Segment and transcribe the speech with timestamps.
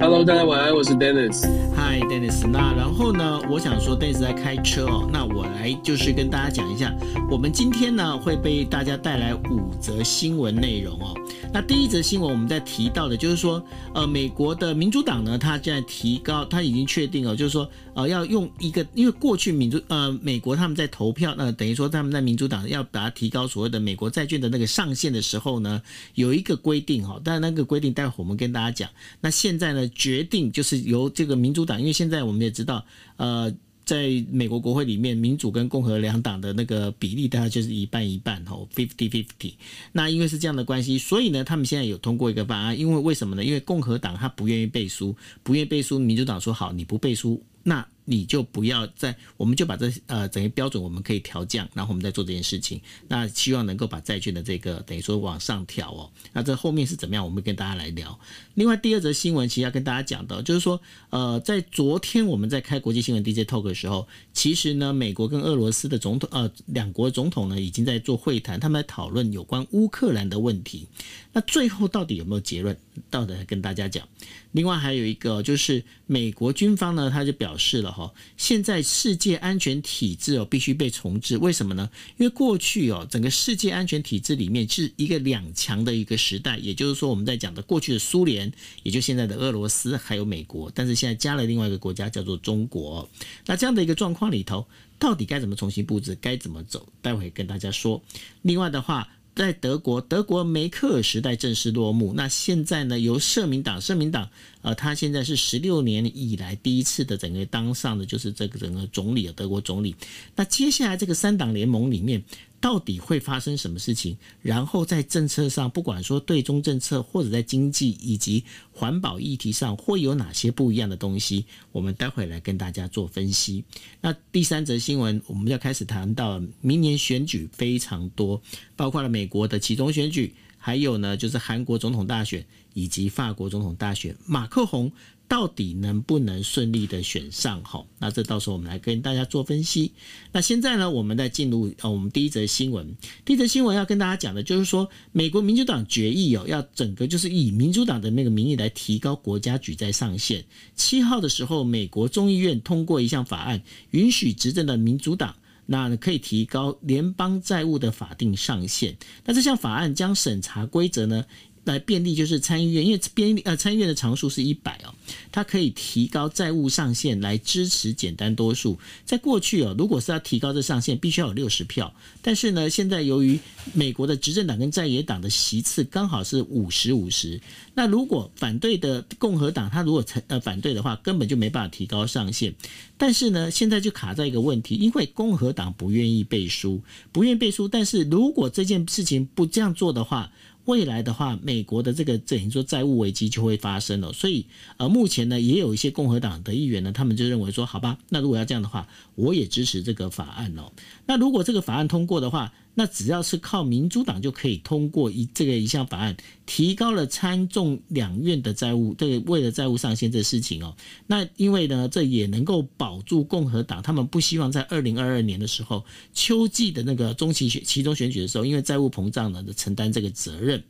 [0.00, 1.46] Hello，大家晚安，我是 Dennis。
[1.76, 2.46] Hi，Dennis。
[2.46, 6.94] 那然后呢，我想说，Dennis 在开车哦，那我来就是跟大家讲一下，
[7.30, 11.14] 我们今天呢会被大家带来五则新闻内容哦。
[11.52, 13.64] 那第一则新闻我们在提到的就是说，
[13.94, 25.80] 呃，美国的民主党呢，他现在提高，他已经确定了，就是说，呃，要用一个，因为过去民主，呃，美国他们在投票，那等于说他们在民主党要把它提高所谓的美国债券的那个上限的时候呢，
[26.14, 28.90] 有一个规定哈，但那个规定待会我们跟大家讲。
[29.20, 32.84] 那现在呢，决定就是由这个民主党，因为现在我们也知道，
[33.16, 33.54] 呃。
[33.86, 39.52] 在美国国会里面，民主跟共和两党的那个比例大概就是一半一半哦，fifty fifty。
[39.92, 42.78] 那因为是这样的关系，所以呢，他们现在有通过一个法案。
[42.78, 43.44] 因为为什么呢？
[43.44, 47.86] 因为共和党他不愿意背书，不愿意背书，民主党说好，你不背书，那。
[48.04, 52.80] 你就不要再，我们就把这呃整个标准我们可以调降，然后我们再做这件事情。
[53.08, 56.10] 那希望能够把债券的这个等于说往上调哦。
[56.32, 57.24] 那这后面是怎么样？
[57.24, 58.18] 我们跟大家来聊。
[58.54, 60.80] 另外第二则新闻，其实要跟大家讲的，就是说
[61.10, 70.86] 呃，在昨天我们在开国际新闻 DJ Talk 的时候，其实呢，美国跟俄罗斯的总统呃两国总统呢已经在做会谈，他们在讨论有关乌克兰的问题。
[71.32, 72.76] 那最后到底有没有结论？
[73.10, 74.06] 到底跟大家讲。
[74.52, 77.93] 另外还有一个就是美国军方呢，他就表示了。
[77.94, 81.88] 哈，现在世界安全体制哦必须被重置，为什么呢？
[82.16, 93.08] 因为过去哦整个世界安全体制里面是一个两强的一个时代，也就是说我们在讲的过去的苏联，也就现在的俄罗斯还有美国，但是现在加了另外一个国家叫做中国。
[93.46, 94.66] 那这样的一个状况里头，
[94.98, 96.88] 到底该怎么重新布置，该怎么走？
[97.00, 98.02] 待会跟大家说。
[98.42, 99.08] 另外的话。
[99.36, 102.12] 在德国，德国梅克尔时代正式落幕。
[102.14, 104.30] 那现在呢，由社民党，社民党，
[104.64, 109.94] 呃，他现在是十六年以来第一次的整个当上的就是这个整个总理的，德国总理。
[110.34, 112.24] 那接下来这个三党联盟里面。
[112.60, 114.16] 到底会发生什么事情？
[114.40, 118.42] 然后在政策上，不管说对中政策，或者在经济以及
[118.72, 121.44] 环保议题上，会有哪些不一样的东西？
[121.72, 123.62] 我们待会来跟大家做分析。
[124.00, 128.40] 那第三则新闻，我们要开始谈到明年选举非常多，
[128.76, 134.92] 包括了美国的其中选举，还有呢就是韩国总统大选以及法国总统大选，马克宏。
[135.26, 137.62] 到底能不能顺利的选上？
[137.64, 139.90] 哈，那这到时候我们来跟大家做分析。
[140.32, 142.94] 那现在呢，我们再进入呃，我们第一则新闻。
[143.24, 150.44] 第一则新闻要跟大家讲的就是说，美国民主党决议哦，要整个就是以民主党的那个名义来提高国家举债上限。
[150.76, 153.62] 七号的时候，美国众议院通过一项法案，
[153.92, 158.94] 允许执政的民主党那可以提高联邦债务的法定上限。
[159.24, 161.24] 那这项法案将审查规则呢，
[161.64, 164.94] 来便利就是参议院，因为边呃参议院的常数是一百哦，
[165.32, 168.78] 它可以提高债务上限来支持简单多数。
[169.04, 171.92] 在过去哦，如果是要提高这上限，必须要有六十票。
[172.22, 173.38] 但是呢，现在由于
[173.72, 177.40] 美国的执政党跟在野党的席次刚好是五十五十，
[177.74, 182.54] 那如果反对的共和党他如果成呃反对的话，根本就没办法提高上限。
[182.96, 186.80] 但是呢，现在就卡在一个问题，因为共和党不愿意背书，
[187.10, 187.66] 不愿意背书。
[187.66, 190.30] 但是如果这件事情不这样做的话，
[190.66, 194.46] 未来的话，美国的这个等于说债务危机就会发生了，所以
[194.78, 200.72] 呃，目前呢，也有一些共和党的议员呢，他们就认为说，好吧，那如果要这样的话，我也支持这个法案哦。
[201.06, 210.74] 那如果这个法案通过的话，那只要是靠民主党就可以通过一这个一项法案，提高了参众两院的债务，这个为了债务上限这事情哦。
[211.06, 220.60] 那因为呢，这也能够保住共和党，他们不希望在二零二二年的时候，秋季的那个中期选其中选举的时候，因为债务膨胀呢，承担这个责任。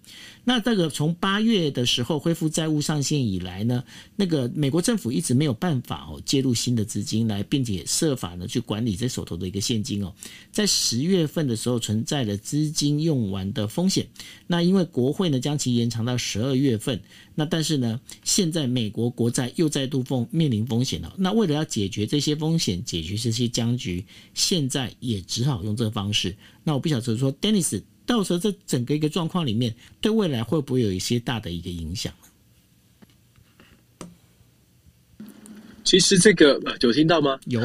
[0.44, 3.82] 那这个从八月的时候恢复债务上限以来呢，
[4.14, 10.14] 那个美国政府一直没有办法哦介入新的资金来，并且设法呢去管理这手头的一个现金哦。
[10.52, 14.06] 在十月份的时候存在了资金用完的风险，
[14.46, 17.00] 那因为国会呢将其延长到十二月份，
[17.34, 21.14] 那但是呢现在美国国债又再度风面临风险了。
[21.16, 24.04] 那为了要解决这些风险，解决这些僵局，
[24.34, 26.36] 现在也只好用这个方式。
[26.62, 27.82] 那我不晓得说，Dennis。
[28.06, 32.12] 到时候这整个一个状况里面，对未来会不会有一些大的一个影响？
[35.84, 37.38] 其实这个有听到吗？
[37.46, 37.60] 有。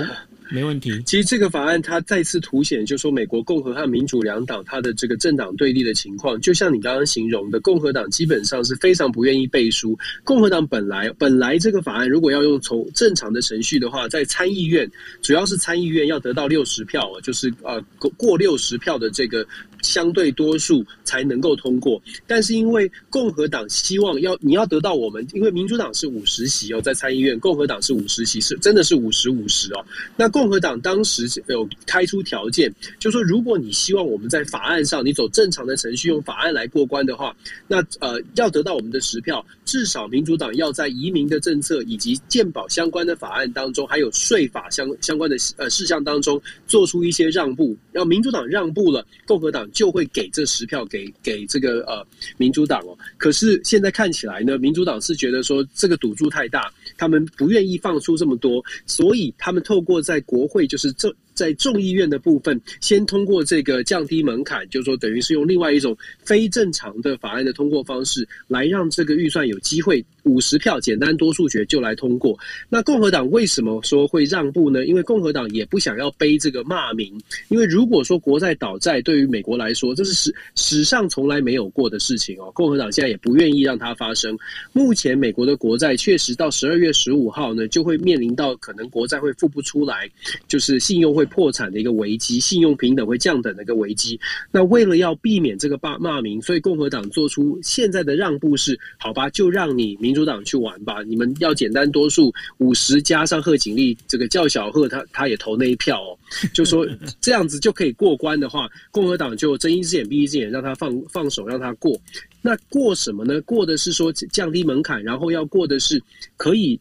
[0.51, 0.91] 没问题。
[1.03, 9.95] 其实这个法案它再次凸显，就是说美国共和和民主两党它的这个政党对立的情况，就像你刚刚形容的，共和党基本上是非常不愿意背书。
[10.23, 14.89] 共和党本来本来这个法案如果要用从正常的程序的话，在参议院
[15.21, 19.45] 主要是参议院要得到六十票，就是呃过过六十票的这个
[19.81, 22.01] 相对多数才能够通过。
[22.27, 29.85] 但是因为共和党希望要你要得到我们，因为民主党是五十席哦，在参议院，共和党是五十席，是真的是五十五十哦。
[30.15, 37.35] 那共和党当时有开出条件，就说如果你希望我们在法案上你走正常的程序，用法案来过关的话，
[37.67, 47.75] 那呃要得到我们的十票，至少民主党要在移民的政策以及健保相关的法案当中，还有税法相相关的呃事项当中做出一些让步。
[47.93, 52.05] 要民主党让步了，共和党就会给这十票给给这个呃
[52.37, 52.97] 民主党哦。
[53.17, 61.13] 可是现在看起来呢，民主党是觉得说这个赌注太大，他们不愿意放出这么多，所以他们透过在国会就是这。
[61.39, 72.37] 在众议院的部分，先通过这个降低门槛，就是说等于是用另外一种非正常的法案的通过方式，来让这个预算有机会五十票简单多数决就来通过。
[72.67, 74.85] 那共和党为什么说会让步呢？
[74.85, 82.51] 因为共和党也不想要背这个骂名，因为如果说国债倒债对于美国来说，这是史史上从来没有过的事情哦。
[82.53, 84.37] 共和党现在也不愿意让它发生。
[84.73, 90.09] 目前美国的国债确实到十二月十五号呢，就会面临到可能国债会付不出来，
[90.49, 91.28] 就是信用会。
[91.29, 94.19] 破产的一个危机，信用平等会降等的一个危机。
[94.51, 101.01] 那为了要避免这个骂骂名，所以共和党做出现在的让步是：好吧，就让你民主党去玩吧。
[101.03, 106.17] 你们要简单多数五十加上贺锦丽这个叫小贺，他他也投那一票哦，
[106.53, 106.87] 就说
[107.21, 111.99] 这样子就可以过关的话，共和党就睁一只眼闭一只眼，让他放放手让他过。
[112.41, 113.41] 那过什么呢？
[113.41, 116.01] 过的是说降低门槛，然后要过的是
[116.35, 116.79] 可以。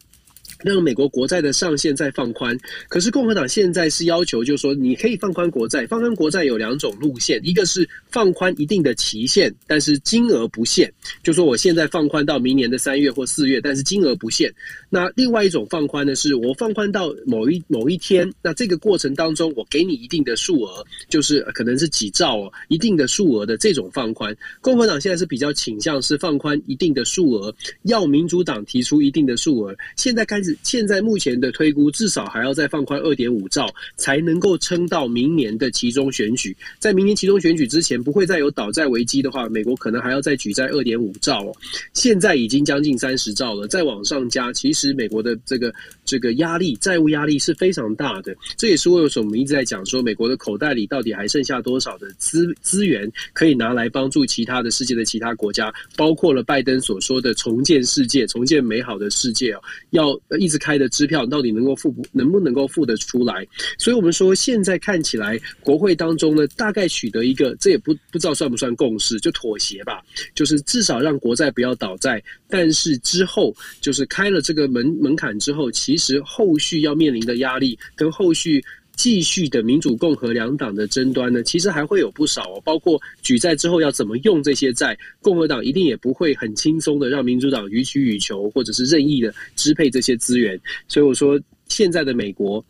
[0.63, 2.57] 让美国国债的上限再放宽，
[2.89, 10.91] 可是共和党现在是要求，就是说你可以放宽国债，放宽国债有两种路线，一个是放宽一定的期限，但是金额不限，
[11.23, 14.53] 就说我现在放宽到明年的三月或四月，但是金额不限。
[14.89, 24.35] 那另外一种放宽呢，是我放宽到某一某一天，那这个过程当中我给你一定的数额，就是可能是几兆哦，一定的数额的这种放宽。
[24.59, 30.48] 共和党现在是比较倾向是放宽一定的数额，要民主党提出一定的数额，现在开始。
[30.63, 36.55] 现在目前的推估，至少还要再放宽二点五兆，才能够撑到明年的期中选举。
[36.79, 41.55] 在明年期中选举之前，不会再有倒债危机的话，美国可能还要再举债二点五兆哦。
[41.93, 45.73] 现在已经将近三十兆了，再往上加，其实美国的这个
[46.05, 48.35] 这个压力，债务压力是非常大的。
[48.57, 59.61] 这也是为什么我们一直在讲说，美国的口袋里到底还剩下多少的资资源可以拿来帮助其他的世界的其他国家，包括了拜登所说的重建世界、重建美好的世界哦，
[59.91, 60.19] 要。
[60.39, 63.45] 一直开的支票到底能够付不能不能够付得出来？
[63.77, 70.01] 所以我们说现在看起来国会当中呢，大概取得一个这也不不知道算不算共识，就妥协吧，
[70.33, 72.23] 就是至少让国债不要倒债。
[72.49, 78.63] 但是之后就是开了这个门门槛之后，其实后续要面临的压力跟后续。
[78.99, 90.59] 继续的民主共和两党的争端呢，其实还会有不少哦，包括举债之后要怎么用这些债，共和党一定也不会很轻松的让民主党予取予求，或者是任意的支配这些资源。
[90.89, 92.61] 所以我说，现在的美国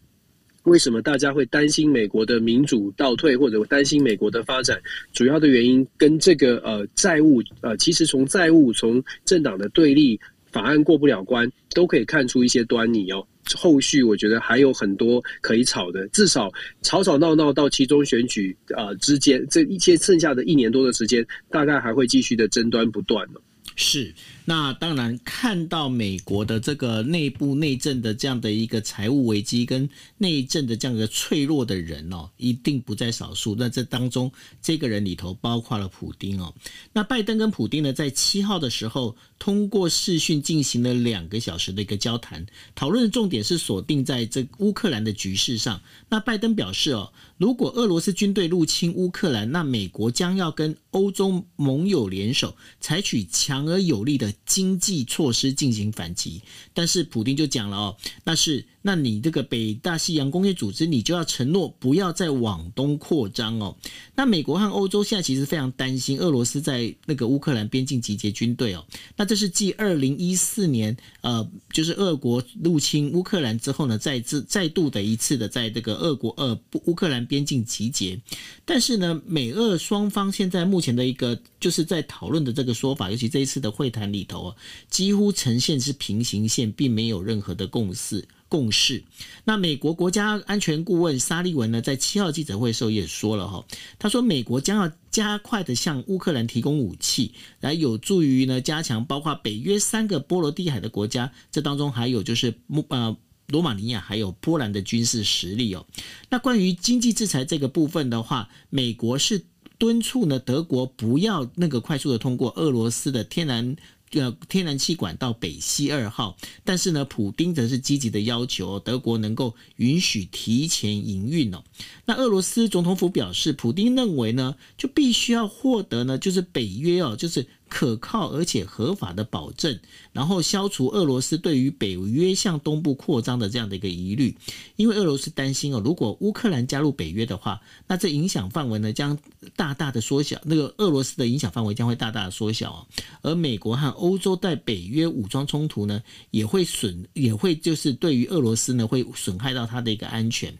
[0.65, 4.79] 为什么大家会担心美国的民主倒退，或者担心美国的发展，
[5.11, 10.19] 主要的原因跟这个呃债务呃，其实从债务从政党的对立
[10.51, 13.25] 法案过不了关，都可以看出一些端倪哦。
[13.55, 16.51] 后续我觉得还有很多可以吵的，至少
[16.81, 23.39] 吵吵闹闹到其中选举啊、之间，这一切剩下的一年多的时间，大概还会继续的争端不断呢。
[23.75, 24.13] 是。
[24.49, 29.87] 那当然，看到美国的这个内部内政的这样的一个财务危机跟
[30.17, 33.53] 内政的这样一个脆弱的人哦，一定不在少数。
[33.55, 36.51] 那这当中，这个人里头包括了普丁哦。
[36.93, 45.79] 那拜登跟普丁呢，在七号的时候通过视讯进行了两个小时的一个交谈，讨论的重点是锁定在这乌克兰的局势上。
[46.09, 54.33] 那拜登表示哦，如果俄罗斯军队入侵乌克兰，那美国将要跟欧洲盟友联手，采取强而有力的。
[54.45, 56.41] 经济措施进行反击，
[56.73, 58.65] 但是普丁就讲了哦，那是。
[58.81, 63.75] 那你这个北大西洋工业组织，你就要承诺不要再往东扩张哦。
[64.15, 68.85] 那美国和欧洲现在其实非常担心俄罗斯在那个乌克兰边境集结军队哦。
[69.17, 78.17] 那这是继二零一四年呃，就是俄国入侵乌克兰之后呢，再次再度的一次的在这个俄国呃乌克兰边境集结。
[78.63, 84.55] 但是呢，美俄双方现在目前的一个就是在讨论的这个说法，尤其这一次的会谈里头，
[84.89, 88.29] 几乎呈现是平行线，并没有任何的共识。
[88.47, 89.03] 共识。
[89.43, 93.63] 那美国国家安全顾问沙利文呢，在七号记者会的时候也说了哈，
[93.99, 102.55] 他说美国将要加快的向乌克兰提供武器，来有助于呢加强包括北约三个波罗的海的国家，这当中还有就是
[102.87, 103.15] 呃
[103.49, 105.85] 罗马尼亚还有波兰的军事实力哦。
[106.31, 109.45] 那关于经济制裁这个部分的话，美国是。
[109.77, 113.77] 敦促呢德国不要那个快速的通过俄罗斯的天然。
[114.11, 121.63] 呃，天然气管道北溪二号，但是呢，普丁则是积极的要求德国能够允许提前营运哦。
[122.05, 127.47] 那俄罗斯总统府表示，普丁认为呢，就必须要获得呢，就是北约哦，就是。
[127.69, 129.79] 可靠而且合法的保证，
[130.11, 134.35] 然后消除俄罗斯对于北约向东部扩张的这样的一个疑虑。
[134.75, 139.17] 因为俄罗斯担心哦，如果乌克兰加入北约的话，那这影响范围呢将
[139.55, 142.87] 大大的缩小，那个俄罗斯的影响范围将会大大的缩小哦。
[143.21, 150.53] 而美国和欧洲在北约武装冲突呢，也会损，也会就是对于俄罗斯呢会损害到它的一个安全。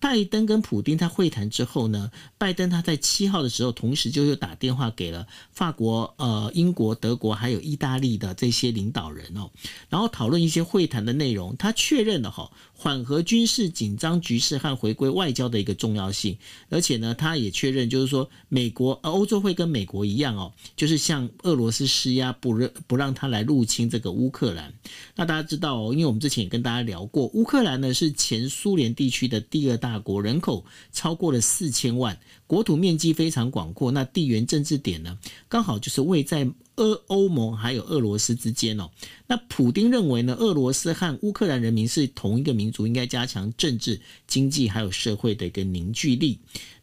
[0.00, 9.50] 拜登跟普丁他会谈之后呢，拜登他在七号的时候，同时就又打电话给了法国、呃、英国、德国还有意大利的这些领导人哦，
[9.90, 11.54] 然后讨论一些会谈的内容。
[11.58, 16.38] 他确认了哈，缓和军事紧张局势和回归外交的一个重要性，
[16.70, 24.72] 而且呢，他也确认就是说，美国、呃、欧洲会跟美国一样哦，就是向俄罗斯施压，不让不让他来入侵这个乌克兰。
[25.14, 29.90] 那大家知道哦，因为我们之前也跟大家聊过，乌克兰呢是前苏联地区的第二大。
[29.90, 32.16] 大国人口超过了四千万，
[32.50, 35.16] 国土面积非常广阔，那地缘政治点呢，
[35.48, 38.90] 刚好就是位在俄欧盟还有俄罗斯之间哦。
[39.28, 46.40] 那普丁认为呢，俄罗斯和乌克兰人民是同一个民族，应该加强政治、经济还有社会的一个凝聚力。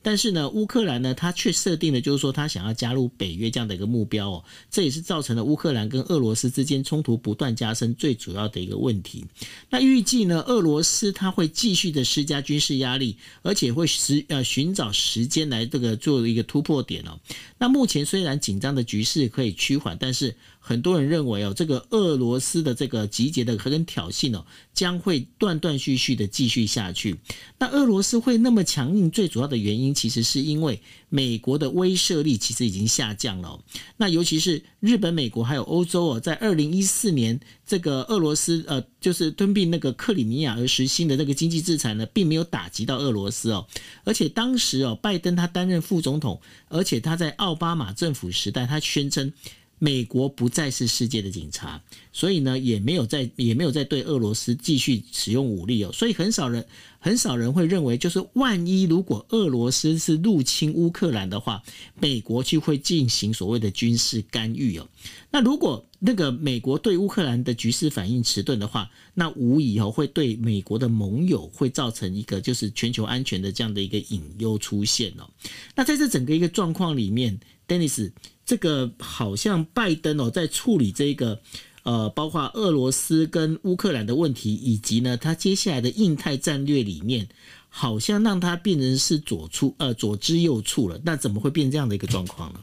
[0.07, 9.25] 但是呢，乌克兰呢，他却设定了就是说他想要加入北约这样的一个目标哦，这也是造成了乌克兰跟俄罗斯之间冲突不断加深最主要的一个问题。
[9.69, 17.19] 那预计呢，俄罗斯他会继续的施加军事压力，而且会时呃寻找时间来这个做一个突破点哦。
[17.57, 20.33] 那目前虽然紧张的局势可以趋缓，但是。
[20.67, 27.15] 很多人认为哦，这个俄罗斯的这个集结的和跟挑衅哦，将会断断续续的继续下去。
[27.57, 33.57] 那俄罗斯会那么强硬，最主要的原因其实是因为美国的威慑力其实已经下降了。
[33.95, 43.65] 那尤其是日本、美国还有欧洲哦，在二零一四年这个俄罗斯呃，就是吞并那个克里米亚而实行的那个经济制裁呢，并没有打击到俄罗斯哦。
[44.03, 49.31] 而且当时哦，拜登他担任副总统，而且他在奥巴马政府时代，他宣称。
[49.79, 51.81] 美国不再是世界的警察，
[52.11, 55.91] 所以呢，也没有在也没有在对俄罗斯继续使用武力哦。
[55.91, 56.65] 所以很少人
[56.99, 61.61] 很少人会认为，就是万一如果俄罗斯是入侵乌克兰的话，
[61.99, 64.89] 美国就会进行所谓的军事干预哦。
[65.29, 75.29] 那如果那个美国对乌克兰的局势反应迟钝的话，那无疑哦会对美国的盟友会造成一个就是全球安全的这样的一个隐忧出现哦。
[75.75, 78.11] 那在这整个一个状况里面，Denis。
[78.47, 81.39] 这个好像拜登哦，在处理这个
[81.83, 87.27] 呃，包括俄罗斯跟乌克兰的问题，以及呢，他接下来的印太战略里面，
[87.67, 90.99] 好像让他变成是左出呃左支右绌了。
[91.03, 92.59] 那怎么会变这样的一个状况呢？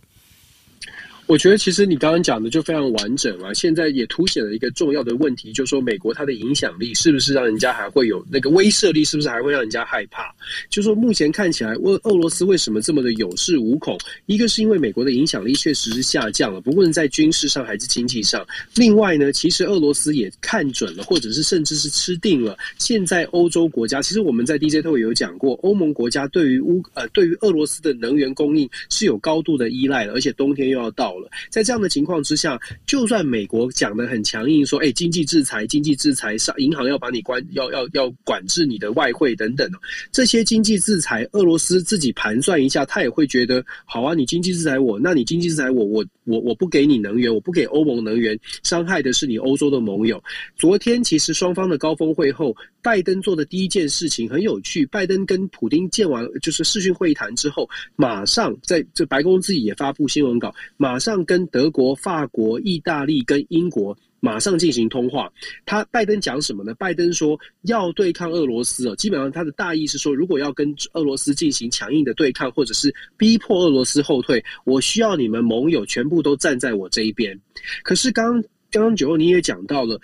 [1.26, 10.31] 我觉得其实你刚刚讲的就非常完整啊，现在也凸显了一个重要的问题，就是说美国它的影响力是不是让人家还会有那个威慑力，是不是还会让人家害怕？
[10.69, 13.99] 就说目前看起来，俄俄罗斯为什么这么的有恃无恐？
[14.26, 18.47] 一个是因为美国的影响力确实是下降了，不论在军事上还是经济上。
[18.75, 31.13] 另外呢，其实俄罗斯也看准了，或者是甚至是吃定了，现在欧洲国家，其实我们在 DJ 特有讲过，欧盟国家对于乌呃对于俄罗斯的能源供应是有高度的依赖的，而且冬天又要到。
[31.50, 39.71] 在这样的情况之下，就算美国讲的很强硬，说，哎，经济制裁，经济制裁，上银行要把你关，要要要管制你的外汇等等，
[40.12, 50.23] 这些经济制裁，俄罗斯自己盘算一下，他也会觉得，好啊，你经济制裁我，那你经济制裁我，我我我不给你能源，我不给欧盟能源，伤害的是你欧洲的盟友。
[50.57, 61.14] 昨天其实双方的高峰会后，拜登做的第一件事情很有趣，拜登跟普京见完就是视讯会谈之后，马上在这白宫自己也发布新闻稿，马上。
[61.25, 65.31] 跟德国、法国、意大利跟英国马上进行通话。
[65.66, 66.75] 他拜登讲什么呢？
[66.75, 77.38] 拜登说要对抗俄罗斯哦，基本上他的大意是说，如果要跟俄罗斯进行强硬的对抗，或者是逼迫俄罗斯后退，我需要你们盟友全部都站在我这一边。
[77.83, 80.00] 可是刚刚刚九欧你也讲到了。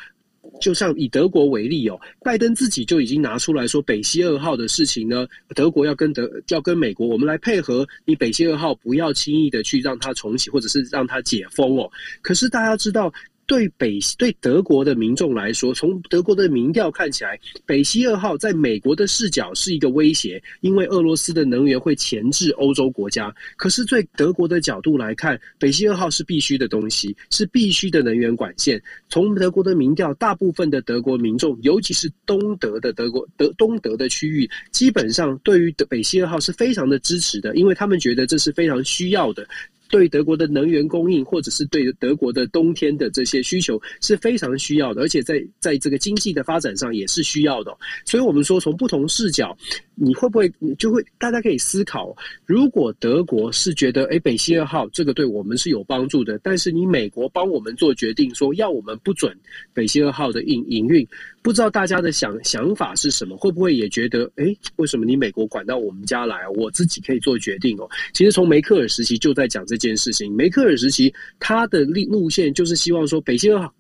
[0.61, 11.89] 就像以德国为例哦，拜登自己就已经拿出来说，北溪二号的事情呢，德国要跟德要跟美国，我们来配合你北溪二号，不要轻易的去让它重启，或者是让它解封哦。
[12.21, 13.13] 可是大家知道。
[13.51, 23.35] 对北对德国的民众来说，从德国的民调看起来，北溪二号在美国的视角是一个威胁，因为俄罗斯的能源会钳制欧洲国家。
[23.57, 28.81] 可是，对德国的角度来看，北溪二号是必须的东西，是必须的能源管线。
[29.09, 39.45] 从德国的民调，大部分的德国民众，尤其是东德的德国德东德的区域，基本上对于北溪二号是非常的支持的，因为他们觉得这是非常需要的。
[39.91, 47.77] 对德国的能源供应，或者是对德国的冬天的这些需求是非常需要的，而且在在这个经济的发展上也是需要的。
[48.07, 49.57] 所以，我们说从不同视角，
[49.95, 52.17] 你会不会你就会大家可以思考，
[52.47, 59.37] 如果德国是觉得，哎，北溪二号这个对我们是有帮助的，但是你美国帮我们做决定，说要我们不准
[59.75, 61.07] 北溪二号的营营运。
[61.43, 63.35] 不知道大家的想想法是什么？
[63.35, 66.47] 会不会也觉得，哎，为什么你美国管到我们家来？
[66.51, 67.89] 我自己可以做决定哦。
[68.13, 70.33] 其实从梅克尔时期就在讲这件事情。
[70.37, 73.75] 梅克尔时期他的路路线就是希望说，北溪二号，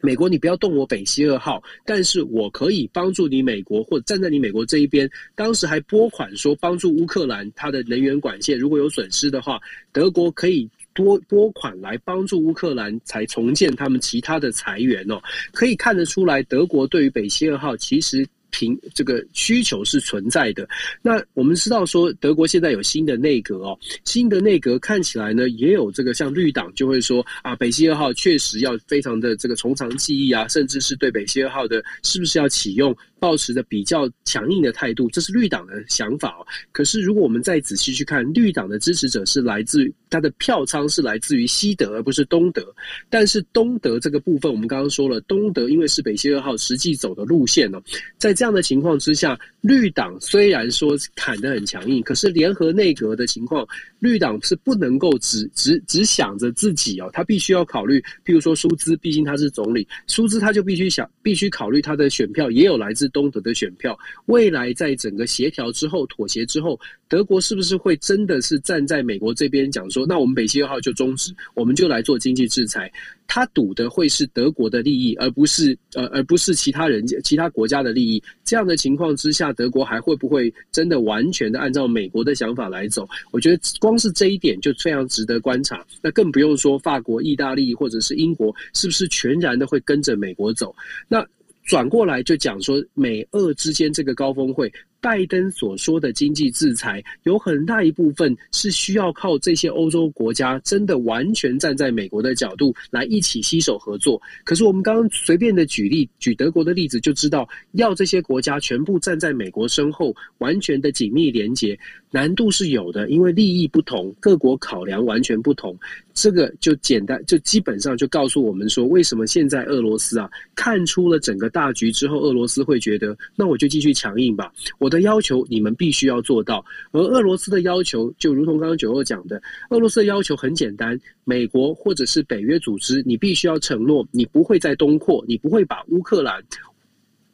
[0.00, 5.10] 美国你不要动我北溪二号，但是我可以帮助你美国，或者站在你美国这一边。
[5.34, 9.58] 当时还拨款说帮助乌克兰，它的能源管线如果有损失的话，
[9.92, 10.68] 德国可以。
[10.96, 15.20] 多拨款来帮助乌克兰，才重建他们其他的财源哦，
[15.52, 20.68] 可以看得出来，德国对于北溪二号其实平这个需求是存在的。
[21.02, 32.96] 那我们知道说，德国现在有新的内阁哦，新的内阁看起来呢，也有这个像绿党就会说啊，北溪二号确实要非常的这个从长计议啊，甚至是对北溪二号的是不是要启用。
[33.18, 36.46] 抱持着比较强硬的态度，这是绿党的想法哦。
[36.72, 42.62] 可是，如果我们再仔细去看，绿党的支持者是来自于他的票仓是来自于西德，而不是东德。
[43.08, 47.82] 但是东德这个部分，我们刚刚说了，东德因为是北溪二号实际走的路线哦，
[48.18, 53.66] 在这样的情况之下，绿党虽然说砍得很强硬，可是联合内阁的情况，
[53.98, 63.05] 绿党是不能够只只只想着自己哦，他必须要考虑，譬如说舒兹，毕竟他是总理，舒兹他就必须想，必须考虑他的选票也有来自。
[63.08, 72.90] 东德的选票，未来在整个协调之后、妥协之后，德国是不是会真的是站在美国这边讲说，那我们北溪二号就终止，我们就来做经济制裁？
[73.28, 78.22] 他赌的会是德国的利益，而不是呃，而不是其他人、其他国家的利益。
[78.44, 83.06] 这样的情况之下，德国还会不会真的完全的按照美国的想法来走？
[83.32, 85.84] 我觉得光是这一点就非常值得观察。
[86.00, 90.72] 那更不用说法国、意大利或者是英国，是不是全然的会跟着美国走？
[91.08, 91.26] 那。
[91.66, 94.72] 转过来就讲说，美俄之间这个高峰会。
[94.98, 104.20] 拜登所说的经济制裁，有很大一部分是需要靠这些欧洲国家真的完全站在美国的角度来一起携手合作。
[104.42, 111.78] 可是我们刚刚随便的举例，举德国的例子就知道，要这些国家全部站在美国身后，完全的紧密连结，
[112.10, 115.74] 难度是有的，因为利益不同，各国考量完全不同。
[116.14, 125.06] 这个就简单，就基本上就告诉我们说，为什么现在俄罗斯啊看出了整个大局之后，俄罗斯会觉得，那我就继续强硬吧，我的。
[125.06, 129.40] 要求你们必须要做到，而俄罗斯的要求就如同刚刚九二讲的，
[129.70, 136.42] 俄罗斯的要求很简单，美国或者是北约组织，你必须要承诺，你不会再东扩，你不会把乌克兰，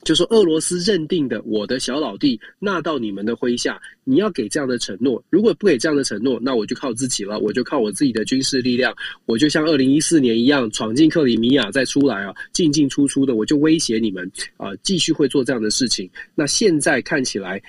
[0.04, 5.22] 就是俄罗斯认定的我的小老弟纳到你们的麾下，你要给这样的承诺。
[5.30, 8.94] 如果不给这样的承诺，那我就靠自己了，我就靠我自己的军事力量，
[9.26, 16.10] 我就像二零一四年一样闯进克里米亚再出来啊，进进出出的，我就威胁你们啊，继续会做这样的事情。
[16.34, 17.62] 那现在看起来，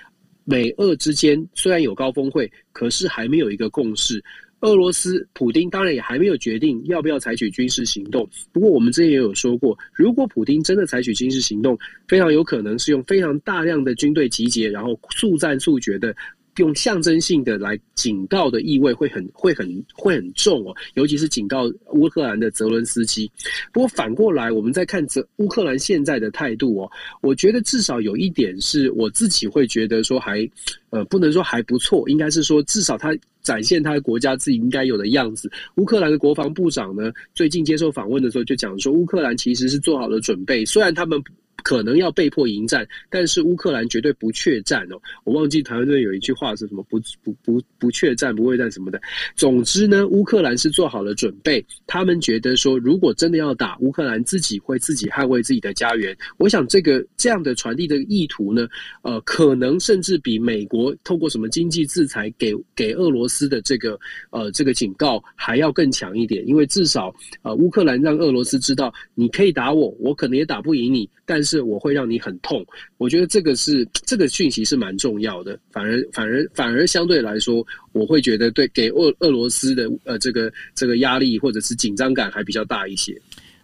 [0.43, 4.24] 美俄之间虽然有高峰会，可是还没有一个共识。
[4.63, 8.28] 俄罗斯普丁当然也还没有决定要不要采取军事行动。
[8.52, 16.15] 不过我们之前也有说过，如果普丁真的采取军事行动，非常有可能是用非常大量的军队集结，然后速战速决的。
[16.58, 23.28] 用象征性的来警告的意味会很会很会很重哦，尤其是警告乌克兰的泽伦斯基。
[23.71, 26.91] 不过反过来，我们再看泽乌克兰现在的态度哦，
[27.23, 30.47] 我觉得至少有一点是我自己会觉得说还
[30.94, 35.52] 呃不能说还不错，应该是说至少他展现他的国家自己应该有的样子。
[35.76, 41.22] 乌克兰的国防部长呢，最近接受访问的时候就讲说，乌克兰其实是做好了准备，虽然他们。
[41.64, 45.00] 可能要被迫迎战，但是乌克兰绝对不怯战哦。
[45.24, 49.00] 我忘记台湾队有一句话是什么，不不不不怯战不畏战什么的。
[49.34, 56.14] 总之呢，乌克兰是做好了准备，他们觉得说，如果真的要打，乌克兰自己会自己捍卫自己的家园。
[56.38, 58.68] 我想这个这样的传递的意图呢，
[59.04, 71.63] 呃，可能甚至比美国透过什么经济制裁给给俄罗斯的这个呃这个警告还要更强一点，因为至少呃乌克兰让俄罗斯知道，你可以打我，我可能也打不赢你，但是。
[71.63, 72.63] 我会让你很痛，
[72.98, 83.15] 我觉得这个是这个讯息是蛮重要的，反而反而反而相对来说，我会觉得对给俄俄罗斯的呃这个这个压力或者是紧张感还比较大一些。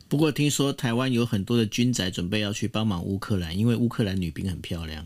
[0.08, 5.06] 不过听说台湾有很多的军宅准备要去帮忙乌克兰，因为乌克兰女兵很漂亮。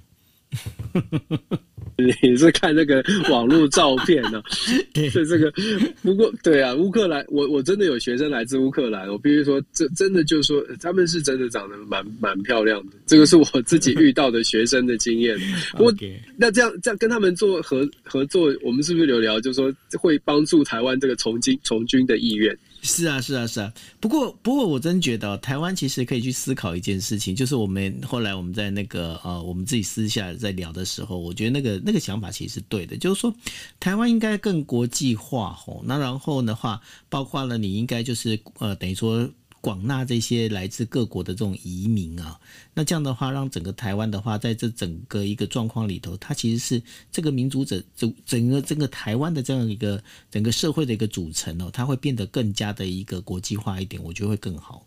[2.22, 4.44] 你是看那个网络照片呢、啊？
[4.94, 5.54] 对，这个
[6.02, 12.98] 不过对啊，乌克兰，我我真的有学生来自乌克兰，我必须说，这真的就是说，他们是真的长得蛮蛮漂亮的。
[13.06, 15.38] 这个是我自己遇到的学生的经验。
[15.78, 15.94] 不过
[16.36, 22.58] 那这样这样跟他们做合合作，我们是不是有聊，就是说会帮助台湾这个从军从军的意愿？
[22.84, 23.74] 是啊，是啊，是啊。
[24.00, 33.34] 不过，不过，我真觉得台湾其实可以去思考一件事情，就是我们后来我们在那个呃，我们自己私下在聊的时候，我觉得那个那个想法其实是对的，就是说
[33.80, 35.82] 台湾应该更国际化吼。
[35.86, 39.28] 那然后的话，包括了你应该就是呃，等于说。
[39.64, 42.38] 广纳这些来自各国的这种移民啊，
[42.74, 54.86] 那这样的话，让整个台湾的话，在这整个一个状况里头，它其实是这个民族整整整个整个台湾的这样一个整个社会的一个组成哦，它会变得更加的一个国际化一点，我觉得会更好。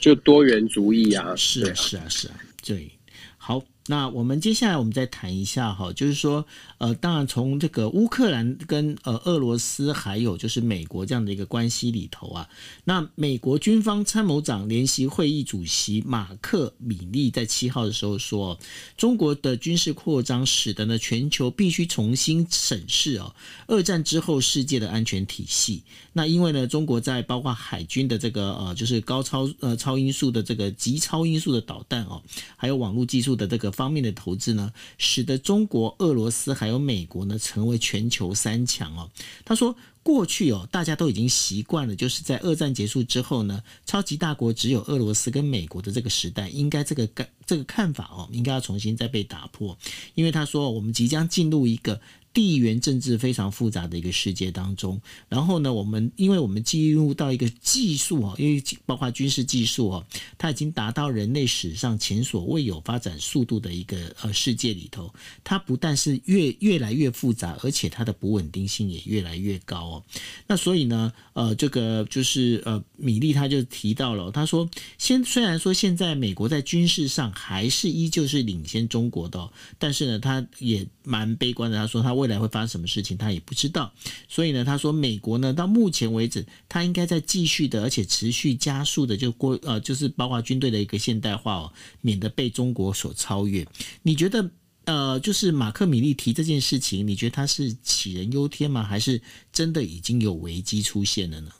[0.00, 2.90] 就多元主义啊，是啊，是啊，是啊，对，
[3.36, 3.62] 好。
[3.86, 6.46] 那我们接下来我们再谈一下哈，就是说，
[6.84, 12.48] 呃，当然从这个乌克兰跟呃俄罗斯还有就是美国这样的一个关系里头啊，
[12.84, 18.58] 那美国军方参谋长联席会议主席马克米利在七号的时候说，
[18.96, 23.34] 中国的军事扩张使得呢全球必须重新审视哦，
[23.66, 25.82] 二战之后世界的安全体系。
[26.12, 32.22] 那因为呢，中国在包括海军的这个呃，就是高超呃超音速的这个极超音速的导弹哦，
[32.56, 33.74] 还有网络技术的这个。
[33.74, 39.10] 方面的投资呢，使得中国、俄罗斯还有美国呢成为全球三强哦。
[39.44, 49.76] 他说，过去哦，大家都已经习惯了，就是在二战结束之后呢，超级大国只有俄罗斯跟美国的这个时代，应该这个看这个看法哦，应该要重新再被打破。
[50.14, 52.00] 因为他说，我们即将进入一个。
[52.34, 60.04] 地缘政治非常复杂的一个世界当中，然后呢，我们因为我们进入到一个技术啊，因为包括军事技术啊，
[60.36, 70.04] 它已经达到人类史上前所未有发展速度的一个呃世界里头，它不但是越越来越复杂，而且它的不稳定性也越来越高哦。
[70.48, 74.68] 那所以呢，呃，这个就是呃，米利他就提到了，他说，
[74.98, 83.92] 先虽然说现在美国在军事上还是依旧是领先中国的，但是呢，他也蛮悲观的，他说他为未来会发生什么事情，他也不知道。
[84.28, 93.66] 所以呢，他说美国呢，到目前为止，他应该在继续的，而且持续加速的，就过呃，就是包括军队的一个现代化哦，免得被中国所超越。
[94.02, 94.50] 你觉得
[94.86, 98.82] 呃，就是马克米利提这件事情，你觉得他是杞人忧天吗？
[98.82, 99.20] 还是
[99.52, 101.50] 真的已经有危机出现了呢？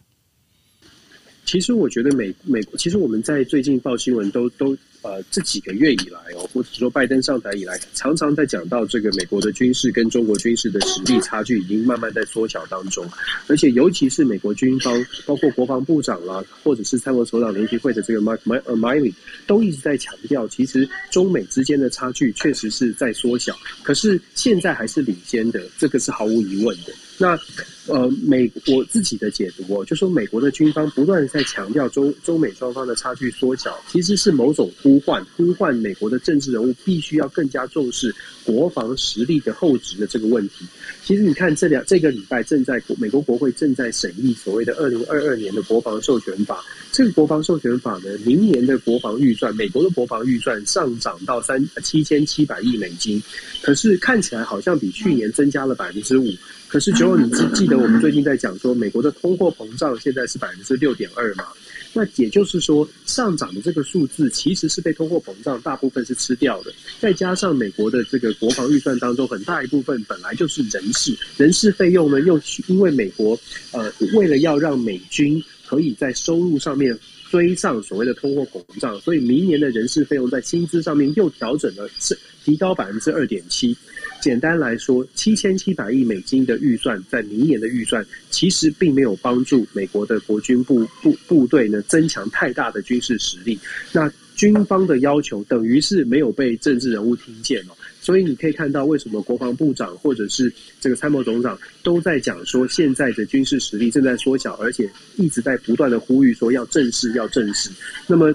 [1.44, 4.74] 其实我觉得美美国，其实我们在最近报新闻都都。
[5.04, 13.06] 呃，这几个月以来哦，或者说拜登上台以来，常常在讲到这个美国的军事跟中国军事的实力差距已经慢慢在缩小当中，
[13.46, 19.12] 而且尤其是美国军方，包括国防部长啦，或者是参谋首长联席会的这个 Mark Milley
[19.46, 26.94] 都一直在强调，其实中美之间的差距确实是在缩小，可是现在还是领先的，这个是毫无疑问的。
[27.18, 27.38] 那
[27.86, 40.64] 呃，美国自己的解读哦，就说美国的军方不断在强调中中美双方的差距缩小，其实是某种呼唤，呼唤美国的政治人物必须要更加重视国防实力的厚植的这个问题。
[41.04, 53.22] 其实你看这两这个礼拜正在美国国会正在审议所谓的二零二二年的国防授权法，这个国防授权法呢，明年的国防预算，美国的国防预算上涨到三七千七百亿美金，
[53.60, 56.32] 可是看起来好像比去年增加了百分之五。
[56.66, 61.48] 可是，只有你记记得我们最近在讲说，美国的通货膨胀现在是百分之六点二嘛？
[61.96, 66.72] 那也就是说，上涨的这个数字其实是被通货膨胀大部分是吃掉的。
[67.00, 73.38] 再加上美国的这个国防预算当中很大一部分本来就是人事，人事费用呢，又因为美国
[73.72, 76.98] 呃为了要让美军可以在收入上面
[77.30, 83.76] 追上所谓的通货膨胀，所以明年的人事费用在薪资上面又调整了，是提高百分之二点七。
[84.24, 93.58] 简单来说，七千七百亿美金的预算，在明年的预算，其实并没有帮助美国的国军部部部队呢增强太大的军事实力。
[93.92, 97.76] 那军方的要求等于是没有被政治人物听见了。
[98.00, 107.68] 所以你可以看到，为什么国防部长或者是这个参谋总长都在讲说，现在的军事实力正在缩小，而且一直在不断的呼吁说要正视，要正视。
[108.06, 108.34] 那么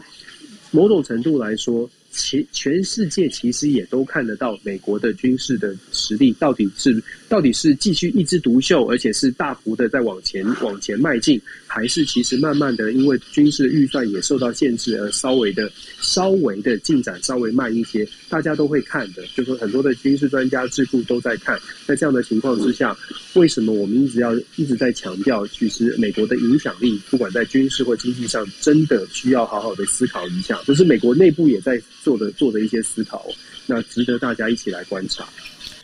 [0.70, 21.60] 某种程度来说，其全世界其实也都看得到美国的军事的实力到底是到底是继续一枝独秀，而且是大幅的在往前往前迈进，还是其实慢慢的因为军事预算也受到限制而稍微的稍微的进展稍微慢一些，大家都会看的，就是很多的军事专家智库都在看。
[21.86, 22.98] 在这样的情况之下，
[23.36, 31.80] 为什么我们一直要一直在强调，其实美国的影响力，不管在军事或经济上，真的需要好好的思考一下，就是美国内部也在。
[32.04, 33.26] 做的做的一些思考，
[33.68, 35.28] 那值得大家一起来观察。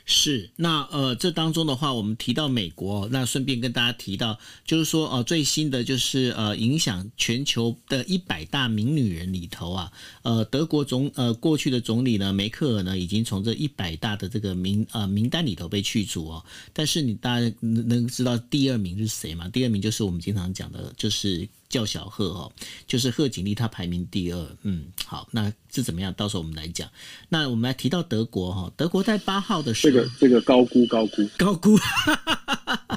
[0.07, 16.45] 是，那呃，这当中的话，我们提到美国，那顺便跟大家提到，就是说，呃，最新的就是呃，影响全球的一百大名女人里头啊，呃，德国总呃过去的总理呢，梅克尔呢，已经从这一百大的这个名呃名单里头被去除哦。
[16.71, 19.49] 但是你大家能能知道第二名是谁吗？
[19.49, 21.49] 第二名就是我们经常讲的，就是。
[21.75, 22.49] 叫小贺哦，
[22.87, 24.57] 就是贺锦丽，她排名第二。
[24.61, 26.13] 嗯，好，那是怎么样？
[26.13, 26.89] 到时候我们来讲。
[27.27, 31.77] 那我们来提到德国哈，德国在八号的时候，这个这个高估高估高估。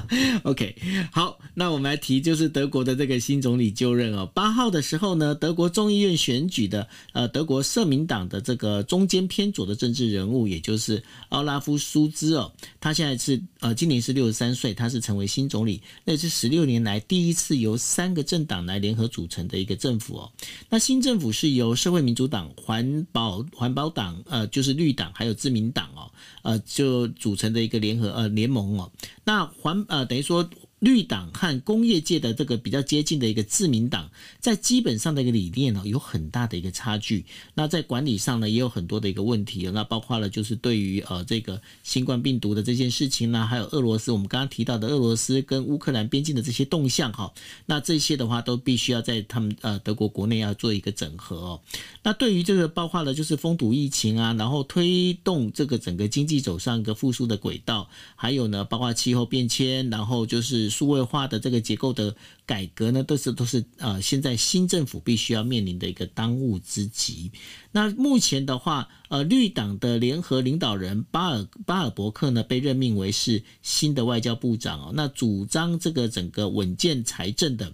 [0.43, 0.75] OK，
[1.11, 4.25] 好，那我们来提就是德国的这个新总理就任哦。
[4.33, 20.31] 八号的时候呢，德国众议院选举的呃，德国社民党的这个中间偏左的政治人物，也就是奥拉夫舒兹哦，他现在是呃今年是六十三岁，他是成为新总理，那是十六年来第一次由三个政党来联合组成的一个政府哦。
[20.69, 28.91] 那新政府是由社会民主党、环保环保党呃就是绿党还有自民党哦呃就组成的一个联合呃联盟哦。
[29.23, 30.49] 那环呃等于说。
[30.79, 37.25] 绿党和工业界的这个比较接近的一个自民党，在基本上的一个理念呢，有很大的一个差距。
[37.53, 39.69] 那在管理上呢，也有很多的一个问题。
[39.73, 47.33] 那包括了就是对于呃这个新冠病毒的这件事情呢，还有俄罗斯，我们刚刚提到的俄罗斯跟乌克兰边境的这些动向哈，
[47.65, 51.61] 那这些的话都必须要在他们呃德国国内要做一个整合哦。
[52.03, 60.68] 那对于这个包括了就是封堵疫情啊，然后推动这个整个经济走上一个复苏的轨道，还有呢包括气候变迁，然后就是。
[60.69, 67.31] 数位化的这个结构的改革呢，都是都是呃，现在新政府必须要面临的一个当务之急。
[67.71, 74.91] 那目前的话，呃，绿党的联合领导人巴尔巴尔伯克呢，被任命为是新的外交部长哦。
[74.93, 77.73] 那主张这个整个稳健财政的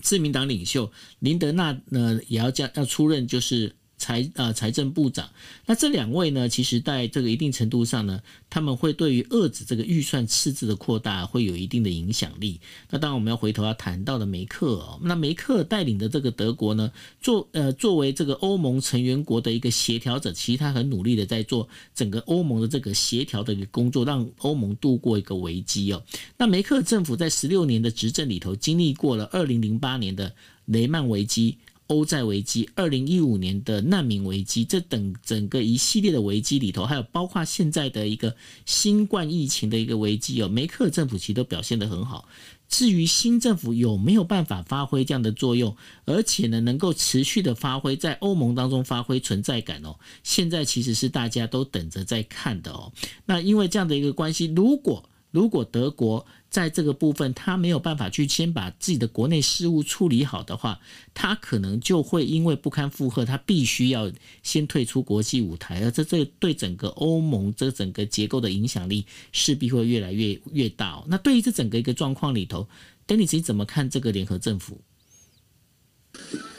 [0.00, 3.74] 自民党领袖林德纳呢，也要将要出任就是。
[4.00, 5.28] 财呃财政部长，
[5.66, 12.58] 那这两位呢，其实在这个一定程度上呢，他们会对于遏制这个预算赤字的扩大会有一定的影响力。
[12.88, 26.02] 那当然我们要回头要谈到的梅克哦，那梅克带领的这个德国呢，作呃作为这个欧盟成员国的一个协调者，其实他很努力的在做整个欧盟的这个协调的一个工作，让欧盟度过一个危机哦。
[26.38, 30.32] 那梅克政府在十六年的执政里头，经历过了二零零八年的
[30.64, 31.58] 雷曼危机。
[31.90, 42.28] 欧债危机、二零一五年的难民危机，这等整个一系列的危机里头，还有包括现在的一个新冠疫情的一个危机哦，梅克政府其实都表现得很好。
[42.68, 52.92] 至于新政府有没有办法发挥这样的作用，而且呢，能够持续的发挥在欧盟当中发挥存在感哦，现在其实是大家都等着在看的哦。
[53.26, 60.80] 那因为这样的一个关系，如果如果德国在这个部分他没有办法去先把自己的国内事务处理好的话，
[61.14, 64.10] 他可能就会因为不堪负荷，他必须要
[64.42, 71.00] 先退出国际舞台，而这这对整个欧盟这整个结构的影响力势必会越来越越大。
[71.06, 72.66] 那对于这整个一个状况里头
[73.06, 74.80] ，Dennis 怎么看这个联合政府？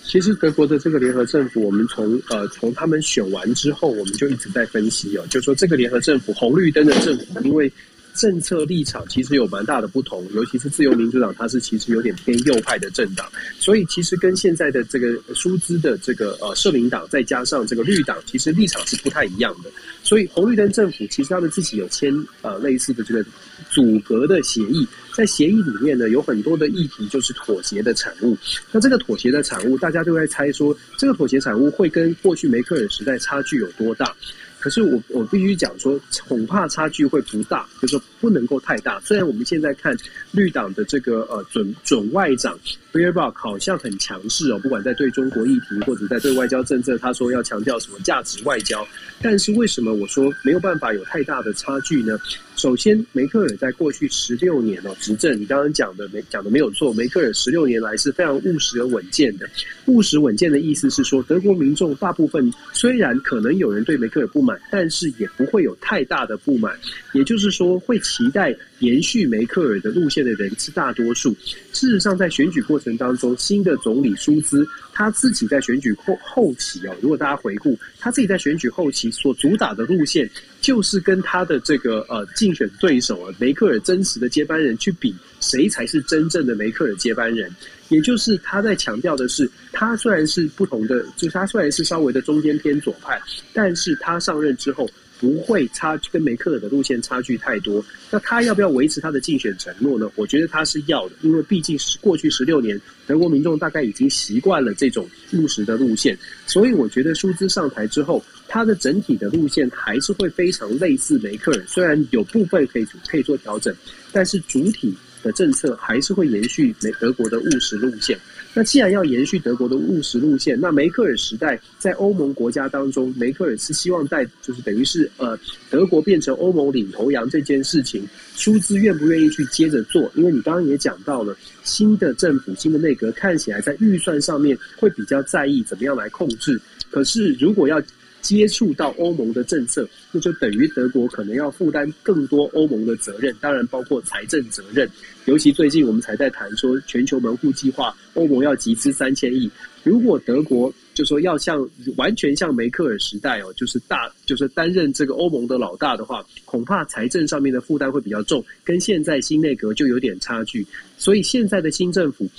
[0.06, 7.69] 其实德国的这个联合政府，我们从呃从他们选完之后，我们就一直在分析哦，就说这个联合政府红绿灯的政府，因为。
[8.13, 13.26] 政策立场其实有蛮大的不同，尤其是自由民主党，它是其实有点偏右派的政党，
[13.60, 19.69] 所以其实跟现在的这个苏兹的这个呃社民党，再加上这个绿党，其实立场是不太一样的。
[20.04, 23.24] 所以红绿灯政府其实他们自己有签呃类似的这个
[23.69, 28.38] 组阁的协议，在协议里面呢，有很多的议题就是妥协的产物。
[28.71, 34.13] 那这个妥协的产物，大家都在猜说，这个妥协产物会跟过去梅克尔时代差距有多大？
[34.62, 38.97] 可是我我必须讲说，恐怕差距会不大，就是说不能够太大。
[39.01, 39.97] 虽然我们现在看
[40.31, 42.57] 绿党的这个呃准准外长
[42.93, 48.88] Baerbock 好像很强势哦，不管在对中国议题或者在对外交政策，他说要强调什么价值外交。
[49.21, 52.17] 但是为什么我说没有办法有太大的差距呢？
[52.55, 59.49] 首先，梅克尔在过去十六年哦执政，你刚刚讲的没讲的没有错，梅克尔十六年来是非常务实而稳健的。
[59.88, 64.51] 务实稳健的意思是说，德国民众大部分虽然可能有人对梅克尔不满。
[64.69, 66.73] 但是也不会有太大的不满，
[67.13, 71.34] 也就是说会期待延续梅克尔的路线的人是大多数。
[71.71, 87.50] 事实上，在选举过程当中，新的总理舒兹他自己在选举后后期哦，如果大家回顾他自己在选举后期所主打的路线，就是跟他的这个呃竞选对手啊梅克尔真实的接班人去比，谁才是真正的梅克尔接班人。
[87.88, 93.17] 也就是他在强调的是，他虽然是不同的，就是他虽然是稍微的中间偏左派，
[93.54, 94.89] 但是他上任之后。
[95.21, 100.10] 不会差跟梅克尔的路线差距太多，那他要不要维持他的竞选承诺呢？
[100.15, 113.71] 我觉得他是要的，因为毕竟是过去十六年，德国民众大概已经习惯了这种务实的路线，所以我觉得舒兹上台之后，他的整体的路线还是会非常类似梅克尔，虽然有部分可以可以做调整，
[114.12, 118.17] 但是主体的政策还是会延续美德国的务实路线。
[118.53, 130.11] 那既然要延续德国的务实路线，那梅克尔时代在欧盟国家当中，梅克尔是希望带，就是等于是呃，德国变成欧盟领头羊这件事情，出资愿不愿意去接着做？
[130.15, 136.59] 因为你刚刚也讲到了，新的政府、新的内阁看起来在预算上面会比较在意怎么样来控制，
[136.89, 137.81] 可是如果要
[138.21, 144.89] 接触到欧盟的政策，那就等于德国可能要负担更多欧盟的责任，当然包括财政责任。
[145.25, 149.49] 尤其最近我们才在谈说全球门户计划，欧盟要集资三千亿。
[149.84, 160.65] 如果德国就说要像完全像梅克尔时代哦，就是大就是担任这个欧盟的老大的话，恐怕财政上面的负担会比较重，跟现在新内阁就有点差距。
[160.97, 162.29] 所以现在的新政府。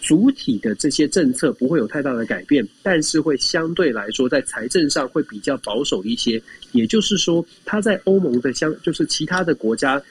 [0.00, 6.42] 主体的这些政策不会有太大的改变，但是会相对来说在财政上会比较保守一些。
[6.72, 10.02] 也就是说，它在欧盟的相就是其他的国家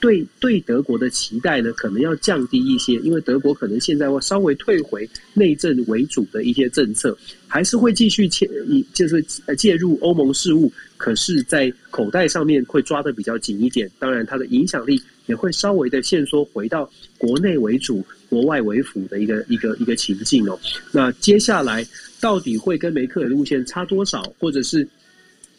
[0.00, 9.22] 对对德国的期待呢，可能要降低一些，因为德国可能现在会稍微退回内政为主的一些政策，还是会继续切以就是
[9.56, 13.90] 介入欧盟事务，可是，在口袋上面会抓得比较紧一点。
[13.98, 18.04] 当然，它的影响力也会稍微的限缩，回到国内为主。
[18.28, 20.58] 国外为辅的一个一个一个情境哦，
[20.92, 21.86] 那接下来
[22.20, 24.86] 到底会跟梅克尔路线差多少，或者是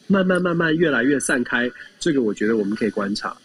[0.07, 1.69] 慢慢慢慢越来越散开？
[1.99, 3.35] 这个我觉得我们可以观察。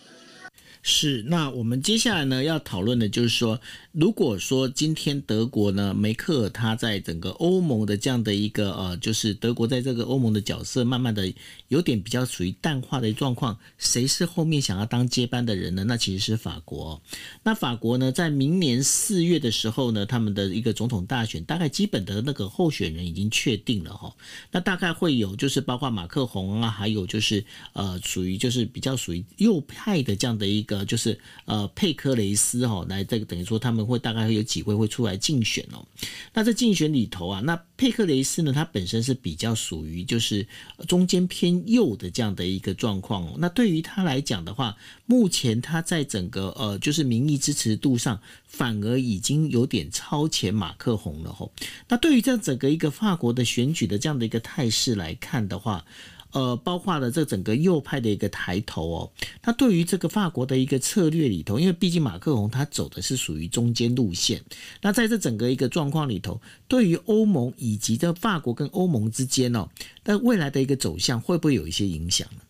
[0.84, 3.60] 是，那我们接下来呢要讨论的就是说，
[3.92, 11.30] 如果说今天德国呢，梅克尔他在整个欧盟的这样的一个呃，就是德国在这个欧盟的角色，慢慢的
[11.68, 15.84] 有点比较属于淡化的状况，谁是后面想要当接班的人呢？
[15.84, 17.02] 那其实是法国。
[17.42, 24.16] 那法国呢，在明年四月的时候呢，他们的一个总统大选，大概基本的那个候选人已经确定了哈。
[24.52, 30.82] 那大概会有就是包括马克宏啊，还有就是呃，属于就是比较属于右派的这样的一个。
[30.86, 35.86] 就是呃，佩科雷斯哈，来这个等于说他们会大概会有几位会出来竞选哦。
[36.32, 40.46] 那在竞选里头啊，那佩克雷斯呢，他本身是比较属于就是
[40.86, 43.34] 中间偏右的这样的一个状况哦。
[43.38, 51.52] 那对于他来讲的话，目前他在整个呃，就是民意支持度上，反而已经有点超前马克宏了吼。
[51.88, 55.84] 那对于这整个一个法国的选举的这样的一个态势来看的话，
[56.32, 59.12] 呃，包括了这整个右派的一个抬头哦，
[59.44, 64.42] 那对于这个法国的一个策略里头，因为毕竟马克龙他走的是属于中间路线，
[64.80, 69.68] 那在这整个一个状况里头，对于欧盟以及这法国跟欧盟之间哦，
[70.04, 72.42] 那未来的一个走向会不会有一些影响呢？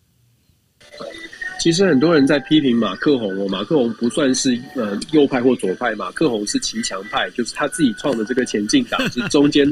[1.63, 9.65] 其实很多人在批评马克宏哦，马克宏不算是呃右派或左派，马克宏是骑墙派，就是他自己创的这个前进党 是中间，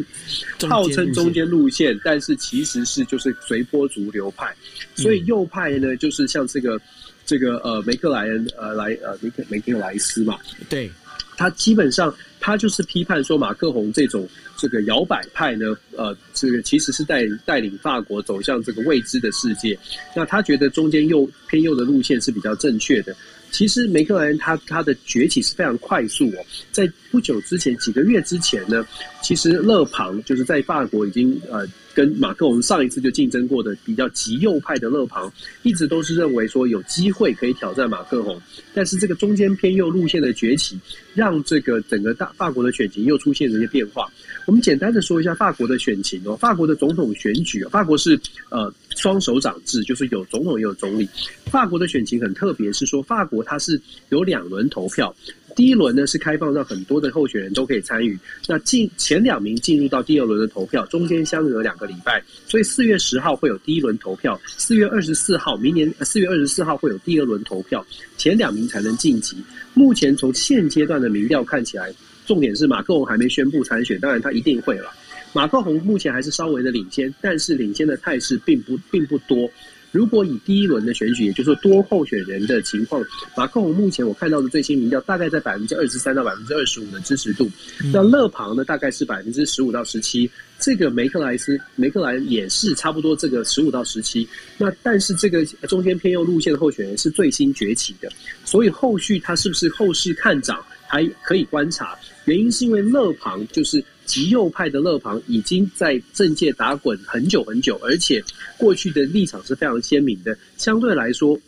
[0.69, 4.55] 号称中间路线，但是其实是就是随波逐流派，
[4.95, 6.79] 所以右派呢就是像这个
[7.25, 10.89] 这个呃梅克莱恩呃莱呃梅克梅克莱斯嘛，对，
[11.35, 14.27] 他基本上他就是批判说马克宏这种。
[14.57, 19.75] 这个摇摆派呢，呃，这个其实是带带领法国走向这个未知的世界。
[20.15, 23.15] 那他觉得中间右偏右的路线是比较正确的。
[23.49, 28.85] 其实梅克莱恩他他的崛起是非常快速哦，在不久之前几个月之前呢，
[29.23, 31.65] 其实勒庞就是在法国已经呃。
[31.93, 35.31] 跟马克宏上一次就竞争过的比较极右派的勒庞，
[35.63, 38.39] 一直都是认为说有机会可以挑战马克龙，
[38.73, 40.79] 但是这个中间偏右路线的崛起，
[41.13, 44.09] 让这个整个大法国的选情又出现了一些变化。
[44.47, 51.07] 我们简单的说一下法国的选情哦，法国的总统选举，法国是呃双手掌制，就是有总统也有总理。
[51.45, 55.13] 法国的选情很特别，是说法国它是有两轮投票。
[55.55, 67.85] 第一轮呢是开放让很多的候选人都可以参与，那进前两名进入到第二轮的投票，中间相隔两个礼拜，所以四月十号会有第一轮投票，四月二十四号明年四月二十四号会有第二轮投票，
[68.17, 69.37] 前两名才能晋级。
[69.73, 71.93] 目前从现阶段的民调看起来，
[72.25, 74.91] 重点是马克龙还没宣布参选，当然他一定会了。
[75.33, 79.49] 马克宏目前还是稍微的领先，但是领先的态势并不并不多。
[79.91, 83.03] 如果以第一轮的选举，也就是说多候选人的情况，
[83.35, 87.49] 马克龙目前我看到的最新民调大概在百分之二十三到百分之二十五的支持度，
[87.83, 94.27] 嗯、那勒庞呢大概是百分之十五到十七，这个梅克莱斯梅克莱也是差不多这个十五到十七，
[94.57, 98.09] 那但是这个中间偏右路线的候选人是最新崛起的，
[98.45, 103.83] 所以后续他是不是后市看涨还可以观察，原因是因为勒庞就是。
[104.11, 108.21] 极右派的勒庞已经在政界打滚很久很久，而且
[108.57, 110.37] 过去的立场是非常鲜明的。
[110.57, 111.39] 相对来说，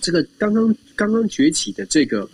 [0.00, 2.28] 这个刚刚刚刚崛起的这个。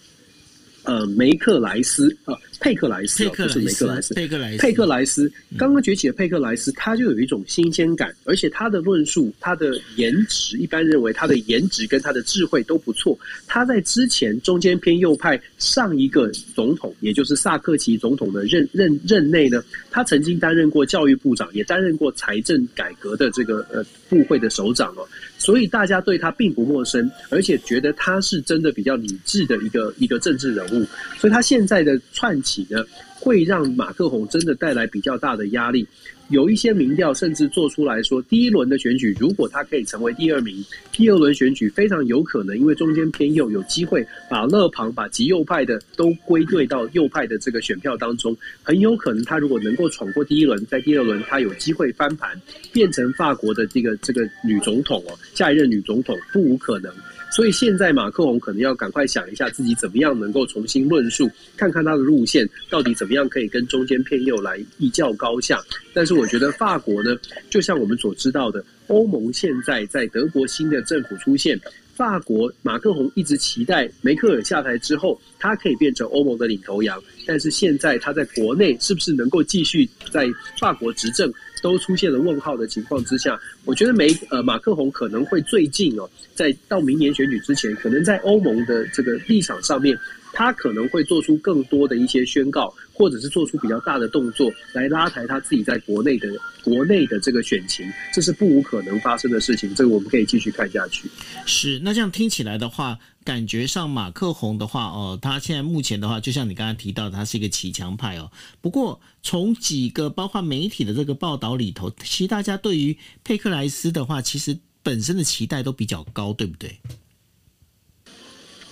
[0.88, 13.18] 呃，梅克莱斯啊，佩克莱斯，不是梅克莱斯，佩克莱斯，佩克莱斯，刚刚崛起的佩克莱斯，他就有一种新鲜感，而且他的论述，他的颜值，一般认为他的颜值跟他的智慧都不错。
[13.46, 25.06] 他在之前中间偏右派上一个总统，也就是萨克奇总统的任任任内呢，他曾经担任过教育部长，也担任过财政改革的这个呃部会的首长哦。
[25.48, 30.86] 所以大家对他并不陌生，而且觉得他是真的比较理智的一个一个政治人物。
[31.16, 32.84] 所以他现在的串起呢，
[33.14, 35.88] 会让马克宏真的带来比较大的压力。
[36.28, 52.38] 有一些民调甚至做出来说，第一轮的选举如果他可以成为第二名，第二轮选举非常有可能，因为中间偏右有机会把勒庞、把极右派的都归队到右派的这个选票当中，很有可能他如果能够闯过第一轮，在第二轮他有机会翻盘，
[52.72, 56.92] 变成法国的这个这个女总统哦，下一任女总统不无可能。
[57.30, 65.60] 所以现在马克宏可能要赶快想一下自己怎么样能够重新论述，看看他的路线到底怎么样可以跟中间偏右来一较高下。
[65.92, 67.16] 但是我觉得法国呢，
[67.50, 71.60] 就像我们所知道的，欧盟现在在德国新的政府出现，
[71.94, 77.02] 法国马克宏一直期待梅克尔下台之后，他可以变成欧盟的领头羊。
[77.26, 80.26] 但是现在他在国内是不是能够继续在
[80.58, 81.32] 法国执政？
[81.62, 89.98] 都出现了问号的情况之下，我觉得梅呃马克宏可能会最近哦，在到明年选举之前，可能在欧盟的这个立场上面，
[90.38, 96.28] 他可能会做出更多的一些宣告，或者是做出比较大的动作来拉抬他自己在国内的
[96.62, 97.84] 国内的这个选情，
[98.14, 99.74] 这是不无可能发生的事情。
[99.74, 101.10] 这个我们可以继续看下去。
[101.44, 102.96] 是，那这样听起来的话。
[103.24, 108.30] 感觉上马克宏的话哦，他现在目前的话，就像你刚才提到，他是一个骑墙派哦。
[108.62, 116.74] 不过从几个包括媒体的这个报道里头，其实大家对于佩克莱斯的话，其实本身的期待都比较高，对不对？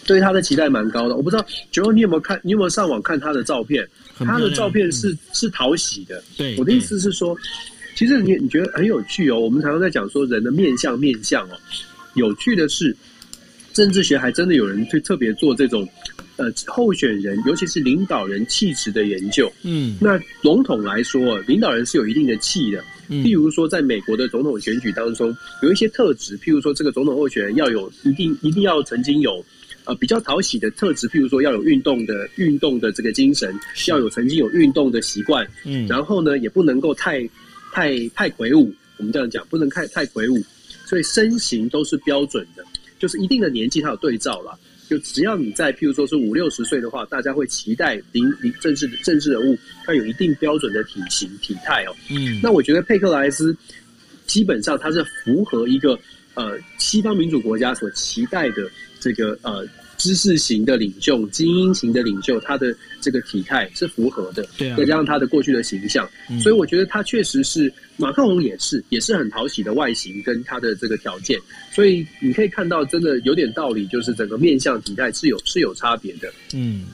[0.07, 1.17] 对他的期待蛮高的。
[1.17, 2.41] 我不知道九欧，你有没有看？
[2.43, 3.87] 你有没有上网看他的照片？
[4.19, 6.23] 他的照片是、嗯、是讨喜的。
[6.37, 7.37] 对，我的意思是说，
[7.95, 9.39] 其实你你觉得很有趣哦。
[9.39, 11.57] 我们常常在讲说人的面相面相哦，
[12.15, 12.97] 有趣的是。
[13.73, 15.87] 政治学还真的有人去特别做这种，
[16.37, 19.53] 呃，候选人，尤其是领导人气质的研究。
[19.65, 22.83] 嗯，那笼统来说，领导人是有一定的气的。
[23.09, 29.45] 嗯，譬如说，在美国的总统选举当中，有一些特质，譬如说，这个总统候选人要有一定一定要曾经有，
[29.87, 33.59] 呃，比较讨喜的特质，譬如说要有运动的运动的这个精神，
[33.89, 35.47] 要有曾经有运动的习惯。
[35.65, 37.27] 嗯，然后呢，也不能够太
[37.73, 40.43] 太太魁梧，我们这样讲，不能太太魁梧，
[40.85, 42.65] 所以身形都是标准的。
[42.99, 44.59] 就是一定的年纪，它有对照了。
[44.89, 51.95] 就只要你在，譬如说是五六十岁的话，大家会期待领领政治政治人物，他有一定标准的体型体态哦。
[52.09, 53.55] 嗯，那我觉得佩克莱斯
[54.27, 55.99] 基本上他是符合一个
[56.35, 58.71] 呃西方民主国家所期待的
[59.07, 59.65] 这个呃。
[59.99, 71.41] 知识型的领袖、精英型的领袖，他的这个体态是符合的，对啊，再加上他的过去的形象，嗯、所以我觉得他确实是马克龙也是也是很讨喜的外形跟他的这个条件，
[71.73, 76.85] 所以你可以看到真的有点道理，就是整个面相体态是有是有差别的，嗯。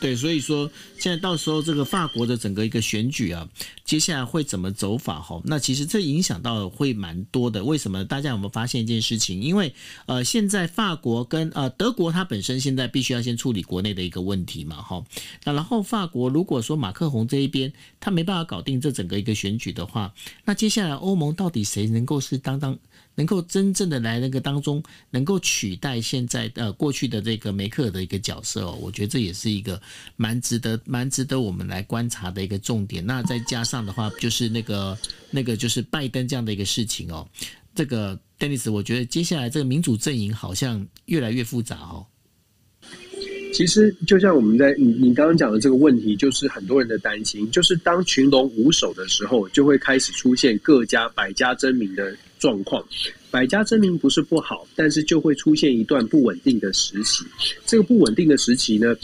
[0.00, 3.48] 对，所以说现在到时候这个法国的整个一个选举啊，
[3.84, 5.40] 接下来会怎么走法哈？
[5.44, 7.64] 那其实这影响到会蛮多的。
[7.64, 8.04] 为什么？
[8.04, 9.40] 大家有没有发现一件事情？
[9.42, 9.74] 因为
[10.06, 15.04] 呃，现在法国跟呃德国，它本身现在必须要先处理国内的一个问题嘛，哈。
[15.44, 22.78] 那然后法国如果说马克宏这一边他没办法搞定这整个一个选举的话，那接下来欧盟到底谁能够是当当？
[23.18, 29.82] 能够真正的来那个当中，能够取代现在呃过去的这个梅克尔的一个角色哦，我觉得这也是一个
[30.14, 33.04] 蛮值得蛮值得我们来观察的一个重点。
[33.04, 34.96] 那再加上的话，就是那个
[35.32, 37.28] 那个就是拜登这样的一个事情哦，
[37.74, 42.06] 这个丹尼斯我觉得接下来这个民主阵营好像越来越复杂哦。
[43.52, 52.16] 其实就像我们在你你刚刚讲的这个问题，就是很多人的担心，就是当群龙无首的时候，就会开始出现各家百家争鸣的。
[52.38, 52.86] 状况，
[53.32, 57.24] 百家争鸣不是不好，但是就会出现一段不稳定的时期。
[57.66, 58.94] 这个不稳定的时期呢，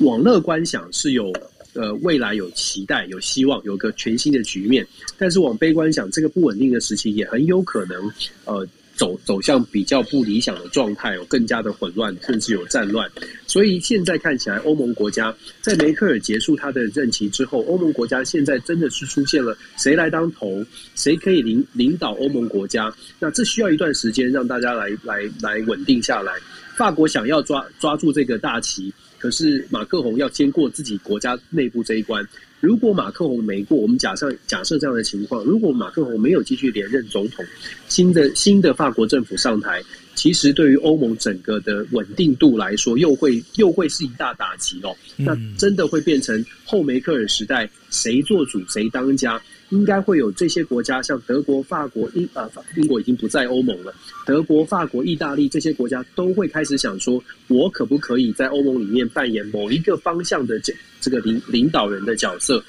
[0.00, 1.32] 往乐观想是有
[1.72, 4.84] 呃未来有期待、有希望、有个全新的局面；
[5.16, 8.12] 但是往悲观想，这个不稳定的时期也很有可能
[8.44, 13.10] 呃走走向比较不理想的状态，有更加的混乱，甚至有战乱。
[13.46, 20.64] 所以现在看起来，欧盟国家在梅克尔结束他的任期之后，欧盟国家现在真的是出现了谁来当头，
[20.94, 22.94] 谁可以领领导欧盟国家？
[23.18, 26.32] 那这需要一段时间让大家来来来稳定下来。
[26.76, 32.26] 法国想要抓抓住这个大旗，可是马克宏要先过自己国家内部这一关。
[32.64, 37.44] 如果马克宏没过，我们假设假设这样的情况，如果马克宏没有继续连任总统，
[37.88, 39.82] 新的新的法国政府上台，
[40.14, 44.96] 其实对于欧盟整个的稳定度来说，又会又会是一大打击哦。
[45.16, 49.40] 那真的会变成后梅克尔时代，谁做主谁当家？
[49.70, 53.92] 应该会有这些国家，像德国、法国、英啊，英国已经不在欧盟了。
[54.26, 62.62] 德国、法国、意大利这些国家都会开始想说，我可不可以在欧盟里面扮演某一个方向的这这个领领导人的角色？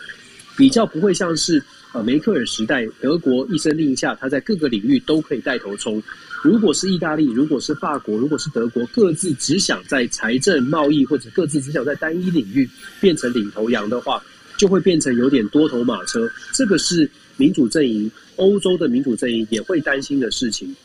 [0.57, 6.01] 比较不会像是呃梅克尔时代，德国一声令下，他在各个领域都可以带头冲。
[6.41, 12.69] 如果是意大利，如果是法国，如果是德国，各自只想在财政、贸易或者各自只想在单一领域
[13.01, 14.23] 变成领头羊的话。
[14.57, 20.75] 就会变成有点多头马车，这个是民主阵营、欧洲的民主阵营也会担心的事情。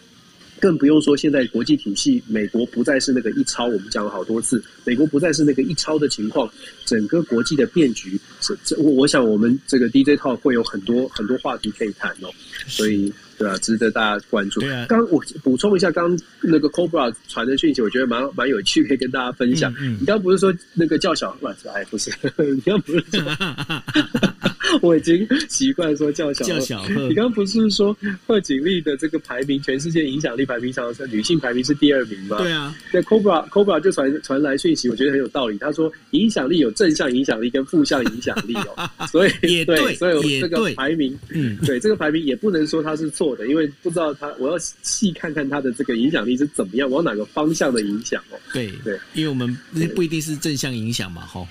[0.59, 6.53] 更不用说现在国际体系，美国不再是那个一超，我们讲了好多次，美国不再是那个一超的情况，
[6.85, 12.29] 整个国际的变局，这这，我我想我们这个 DJ Talk 会有很多很多话题可以谈哦，
[12.66, 13.12] 所以。
[13.41, 14.61] 对啊，值得大家关注。
[14.61, 19.72] 对啊，刚我补充一下，刚那个 Cobra 传的讯息，我觉得蛮蛮有趣，可以跟大家分享。
[19.80, 22.11] 嗯嗯、你刚不是说那个叫小，不是，哎，不是，
[22.55, 23.22] 你刚不是说。
[24.83, 27.09] 我已经习惯说叫小叫小贺。
[27.09, 27.97] 你刚刚不是说
[28.27, 32.39] 贺锦丽的这个排名，全世界影响力排名上是女性排名是第二名吗？
[32.39, 32.75] 对啊。
[32.93, 35.59] 那 Cobra Cobra 就传传来讯息，我觉得很有道理。
[35.59, 48.39] 他说影响力有正向影响力跟负向影响力哦， 所以也对，对，所以这个排名，嗯，对这个排名也不能说它是错的，因为不知道他，我要细看看他的这个影响力是怎么样，往哪个方向的影响哦。
[48.53, 49.57] 对对，因为我们
[49.95, 51.47] 不一定是正向影响嘛，哈。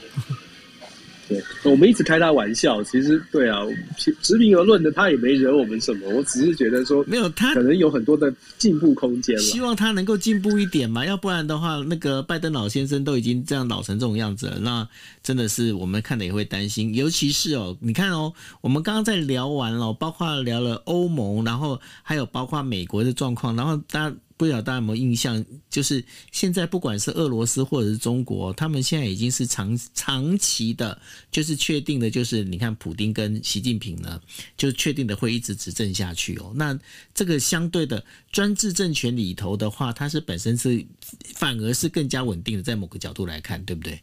[1.30, 3.62] 对，我们一直开他玩笑，其实对啊，
[3.98, 6.10] 持平而论的，他也没惹我们什么。
[6.10, 9.42] 我只是觉得说，没有他可能有很多的进步空间了。
[9.42, 14.90] 希望他能够进步一点嘛，要不然的话，那个拜登老先生都已经这样老成这种样子了，那
[15.30, 16.96] 真的是我们看的也会担心。
[16.96, 24.16] 尤其是哦，你看哦，我们刚刚在聊完了，包括聊了欧盟，然后还有包括美国的状况，然后大家。
[24.40, 26.02] 不知道大家有没有印象，就是
[26.32, 30.98] 现在不管是俄罗斯或者是中国，他们现在已经是长长期的，
[31.30, 34.18] 就是确定的，就是你看普丁跟习近平呢，
[34.56, 36.54] 就确定的会一直执政下去哦。
[36.56, 36.80] 那
[37.14, 38.02] 这个相对的
[38.32, 40.88] 专制政权里头的话，它是本身是
[41.36, 44.02] 反而是更加稳定的，在某个角度来看，对不对？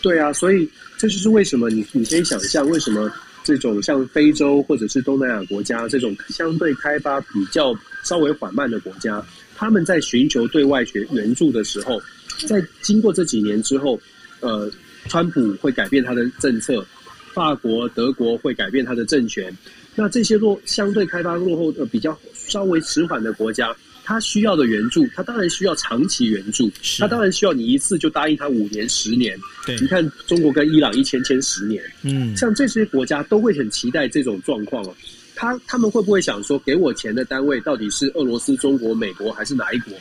[0.00, 3.10] 对啊，所以这就是为什么你你可以想象为什么。
[3.44, 7.74] 这种像非洲或者是东南亚国家这种相对开发比较
[8.04, 9.24] 稍微缓慢的国家，
[9.56, 11.98] 他们在寻求对外援援助的时候，
[12.46, 13.98] 在经过这几年之后，
[14.40, 14.70] 呃，
[15.08, 16.84] 川普会改变他的政策，
[17.32, 19.56] 法国、德国会改变他的政权，
[19.94, 23.74] 那这些落相对开发落后的比较稍微迟缓的国家。
[24.08, 29.38] 他需要的援助，他当然需要长期援助，他当然需要你一次就答应他五年、十年。
[29.66, 34.96] 对，你看中国跟伊朗一签签十年，嗯，像这些国家都会很期待这种状况哦。
[35.34, 39.92] 他他们会不会想说，给我钱的单位到底是俄罗斯、中国、美国还是哪一国？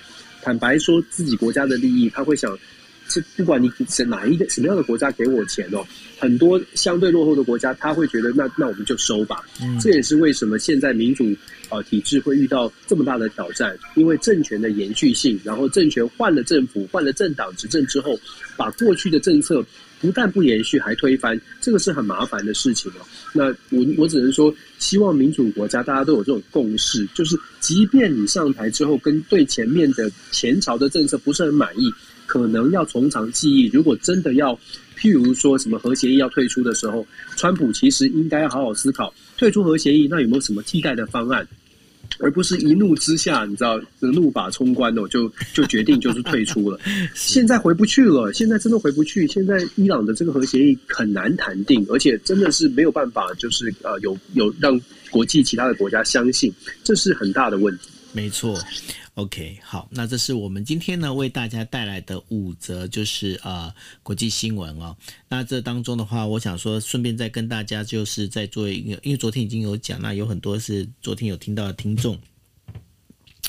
[0.42, 2.58] 坦白说自己国家的利益，他会想。
[3.10, 5.86] 是不管你是哪一个什么样的国家给我钱哦，
[6.20, 9.44] 很多相对落后的国家他会觉得那那我们就收吧。
[9.62, 11.36] 嗯，这也是为什么现在民主
[11.70, 18.20] 呃体制会遇到这么大的挑战，因为政权的延续性，然后政权换了政府换了政党执政之后，
[18.56, 19.66] 把过去的政策
[20.00, 23.06] 不但不延续还推翻，这个是很麻烦的事情哦。
[23.34, 31.92] 那我我只能说，希望民主国家大家都有这种共识，就是即便你上台之后跟对前面的前朝的政策不是很满意。
[32.28, 33.72] 可能要从长计议。
[33.74, 34.54] 如果真的要，
[34.96, 37.04] 譬如说什么核协议要退出的时候，
[37.36, 41.48] 川普其实应该要好好思考退出核协议，那有没有什么替代的方案，
[42.20, 46.80] 而不是一怒之下，你知道，怒发冲冠哦，就就决定就是退出了。
[47.14, 49.28] 现在回不去了，现在真的回不去。
[49.28, 56.52] 现在伊朗的这个核协议很难谈定，而且真的是没有办法，就是呃，有有让国际其他的国家相信，
[56.84, 57.90] 这是很大的问题。
[58.14, 58.58] 没错。
[59.18, 64.96] OK，好，那这是我们今天呢为大家带来的五则，就是呃国际新闻哦。
[65.28, 72.16] 那这当中的话，我想说，顺便再跟大家就是再做一个，因为昨天已经有讲，那有很多是昨天有听到的听众。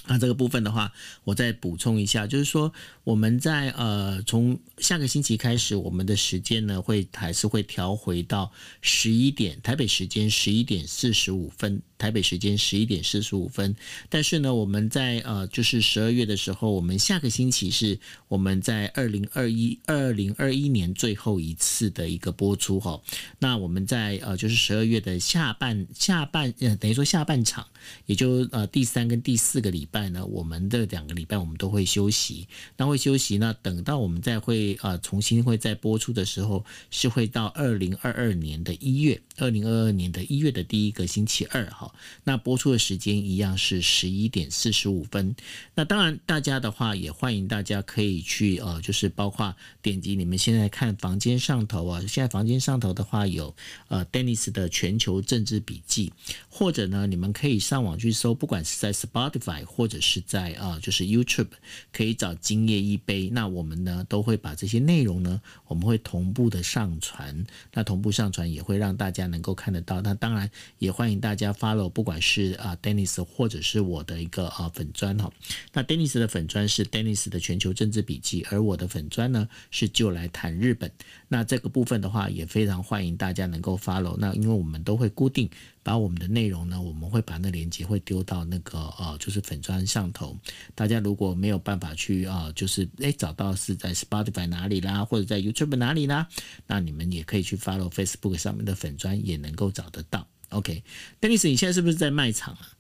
[0.08, 0.92] 那这个部分的话，
[1.24, 2.72] 我再补充一下，就是说
[3.04, 8.50] 我们在呃从下个星期开始，我们的时间呢会还是会调回到
[8.80, 11.80] 十一点，台北时间十一点四十五分。
[11.98, 13.74] 台北时间十一点四十五分，
[14.08, 17.98] 但是呢，我们在呃，就是十二月的时候，我们下个星期是
[18.28, 23.02] 我们在二零二一二零二一年最后一次的一个播出哈。
[23.40, 27.66] 那我们在呃，就是十二月的下半下半呃，等于说下半场，
[28.06, 32.46] 也就呃第三跟第四个礼拜在呢，我们这两个礼拜我们都会休息。
[32.76, 41.94] 那会休息呢，等到我们再会啊重新会再播出的时候，是会到二零二二年的一月，二零二二年的一月的第一个星期二哈。
[42.24, 45.34] 那播出的时间一样是十一点四十五分。
[45.74, 53.54] 那当然，大家的话也欢迎大家可以去呃，就是包括点击你们现在看房间上头啊，现在房间上头的话有
[53.86, 56.12] 呃，Dennis 的全球政治笔记，
[56.48, 61.50] 或者呢，你们可以上网去搜，不管是在 Spotify 或者是在啊、就是 YouTube，
[61.92, 63.30] 可以找今夜一杯。
[63.30, 67.46] 那我们呢都会把这些内容呢，我们会同步的上传。
[67.72, 70.00] 那同步上传也会让大家能够看得到。
[70.00, 71.88] 那当然也欢迎大家 follow。
[71.88, 75.30] 不管是啊，Dennis 或者是我的一个啊粉砖哈，
[75.72, 80.90] 那 Dennis 的粉砖是 Dennis 的全球政治笔记，而我的粉砖呢是就来谈日本。
[81.28, 84.16] 那这个部分的话，也非常欢迎大家能够 follow。
[84.16, 85.48] 那因为我们都会固定
[85.82, 90.36] 把我们的内容呢，我们会把那链接会丢到那个呃，就是粉砖上头。
[90.74, 96.26] 大家如果没有办法去啊，就是诶找到是在 Spotify 哪里啦，或者在 YouTube 哪里啦，
[96.66, 100.26] 那你们也可以去 follow Facebook 上面的粉砖，也能够找得到。
[100.48, 102.77] OK，Dennis，你现在是不是在卖场啊？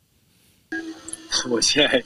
[1.48, 2.02] 我现在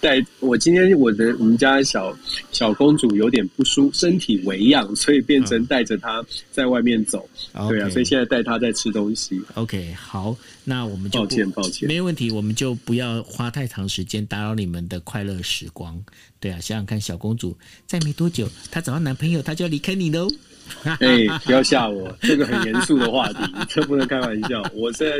[0.00, 2.16] 带我今天我的我们家小
[2.52, 7.28] 小公主有点不舒，身体微恙，所以变成带着她在外面走。
[7.52, 7.68] Oh.
[7.68, 7.90] 对啊，okay.
[7.90, 9.40] 所以现在带她在吃东西。
[9.54, 16.00] OK，好，那我们就抱歉抱歉，没问题，我们就不要花太长时间打扰你们的快乐时光。
[16.38, 17.56] 对啊，想想看，小公主
[17.86, 20.28] 再没多久，她找到男朋友，她就要离开你喽。
[21.00, 24.62] 哎、欸，不要吓我，这个很严肃的话题，这不能开玩笑。
[24.74, 25.16] 我现在，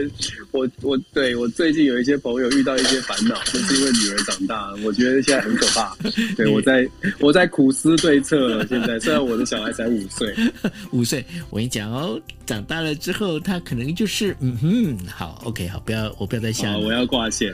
[0.52, 5.96] 我我对我最近有一些朋友遇到一些烦恼，就是因为女儿长大，我觉得现在很可怕。
[6.36, 6.88] 对，我在
[7.18, 8.66] 我在苦思对策了。
[8.66, 10.34] 现在虽然我的小孩才五岁，
[10.92, 17.52] 五岁，我跟你讲哦，长大了之后他可能就是嗯哼，好，OK，好，不要我不要再吓，我要挂线，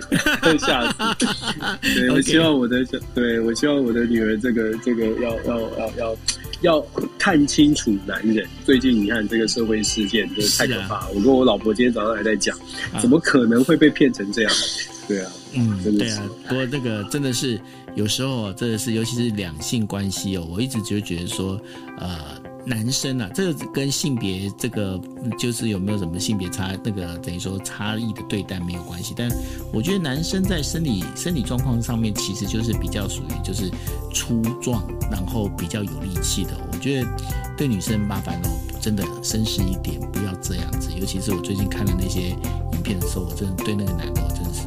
[0.58, 1.26] 吓死。
[1.94, 6.16] 对，我希望我的小，对我希望我的女儿这个这个要要要要
[6.60, 6.80] 要
[7.18, 7.96] 看清楚。
[8.06, 11.06] 男人，最近你看这个社会事件真的太可怕了。
[11.06, 12.56] 啊、我跟我老婆今天早上还在讲，
[13.00, 14.52] 怎么可能会被骗成这样？
[15.08, 16.28] 对啊，嗯，对啊。
[16.48, 17.60] 不过这个真的是
[17.94, 21.60] 有时候，真的是尤其是两性关系哦，我一直就觉得说，
[21.98, 22.40] 呃。
[22.66, 25.00] 男生啊，这个跟性别这个
[25.38, 29.30] 就是有没有什么性别差那个等于说差异的对待没有关系，但
[29.72, 33.70] 我觉得男生在生理生理状况上面其实就是比较属于就是
[34.12, 36.50] 粗壮，然后比较有力气的。
[36.72, 37.08] 我觉得
[37.56, 38.48] 对女生麻烦哦，
[38.80, 40.90] 真的绅士一点，不要这样子。
[40.98, 42.30] 尤其是我最近看了那些
[42.72, 44.62] 影片的时候，我真的对那个男的真的是，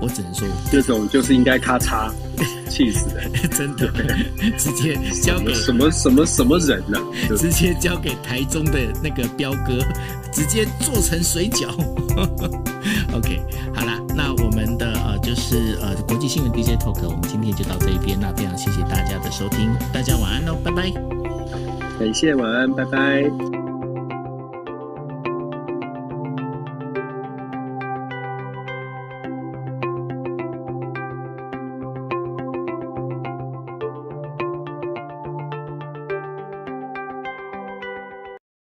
[0.00, 2.10] 我只能说这种就是应该咔嚓。
[2.68, 3.90] 气死了，真的，
[4.58, 7.02] 直接交给什么什么什么人呢、啊？
[7.34, 9.78] 直接交给台中的那个彪哥，
[10.30, 11.66] 直接做成水饺。
[13.16, 13.42] OK，
[13.74, 18.18] 好啦，那我们的呃就是呃国际新闻 DJ Talk，我们今天就到这一边。
[18.20, 20.92] 那非常谢谢大家的收听，大家晚安喽，拜拜。
[21.98, 23.57] 感谢晚安，拜拜。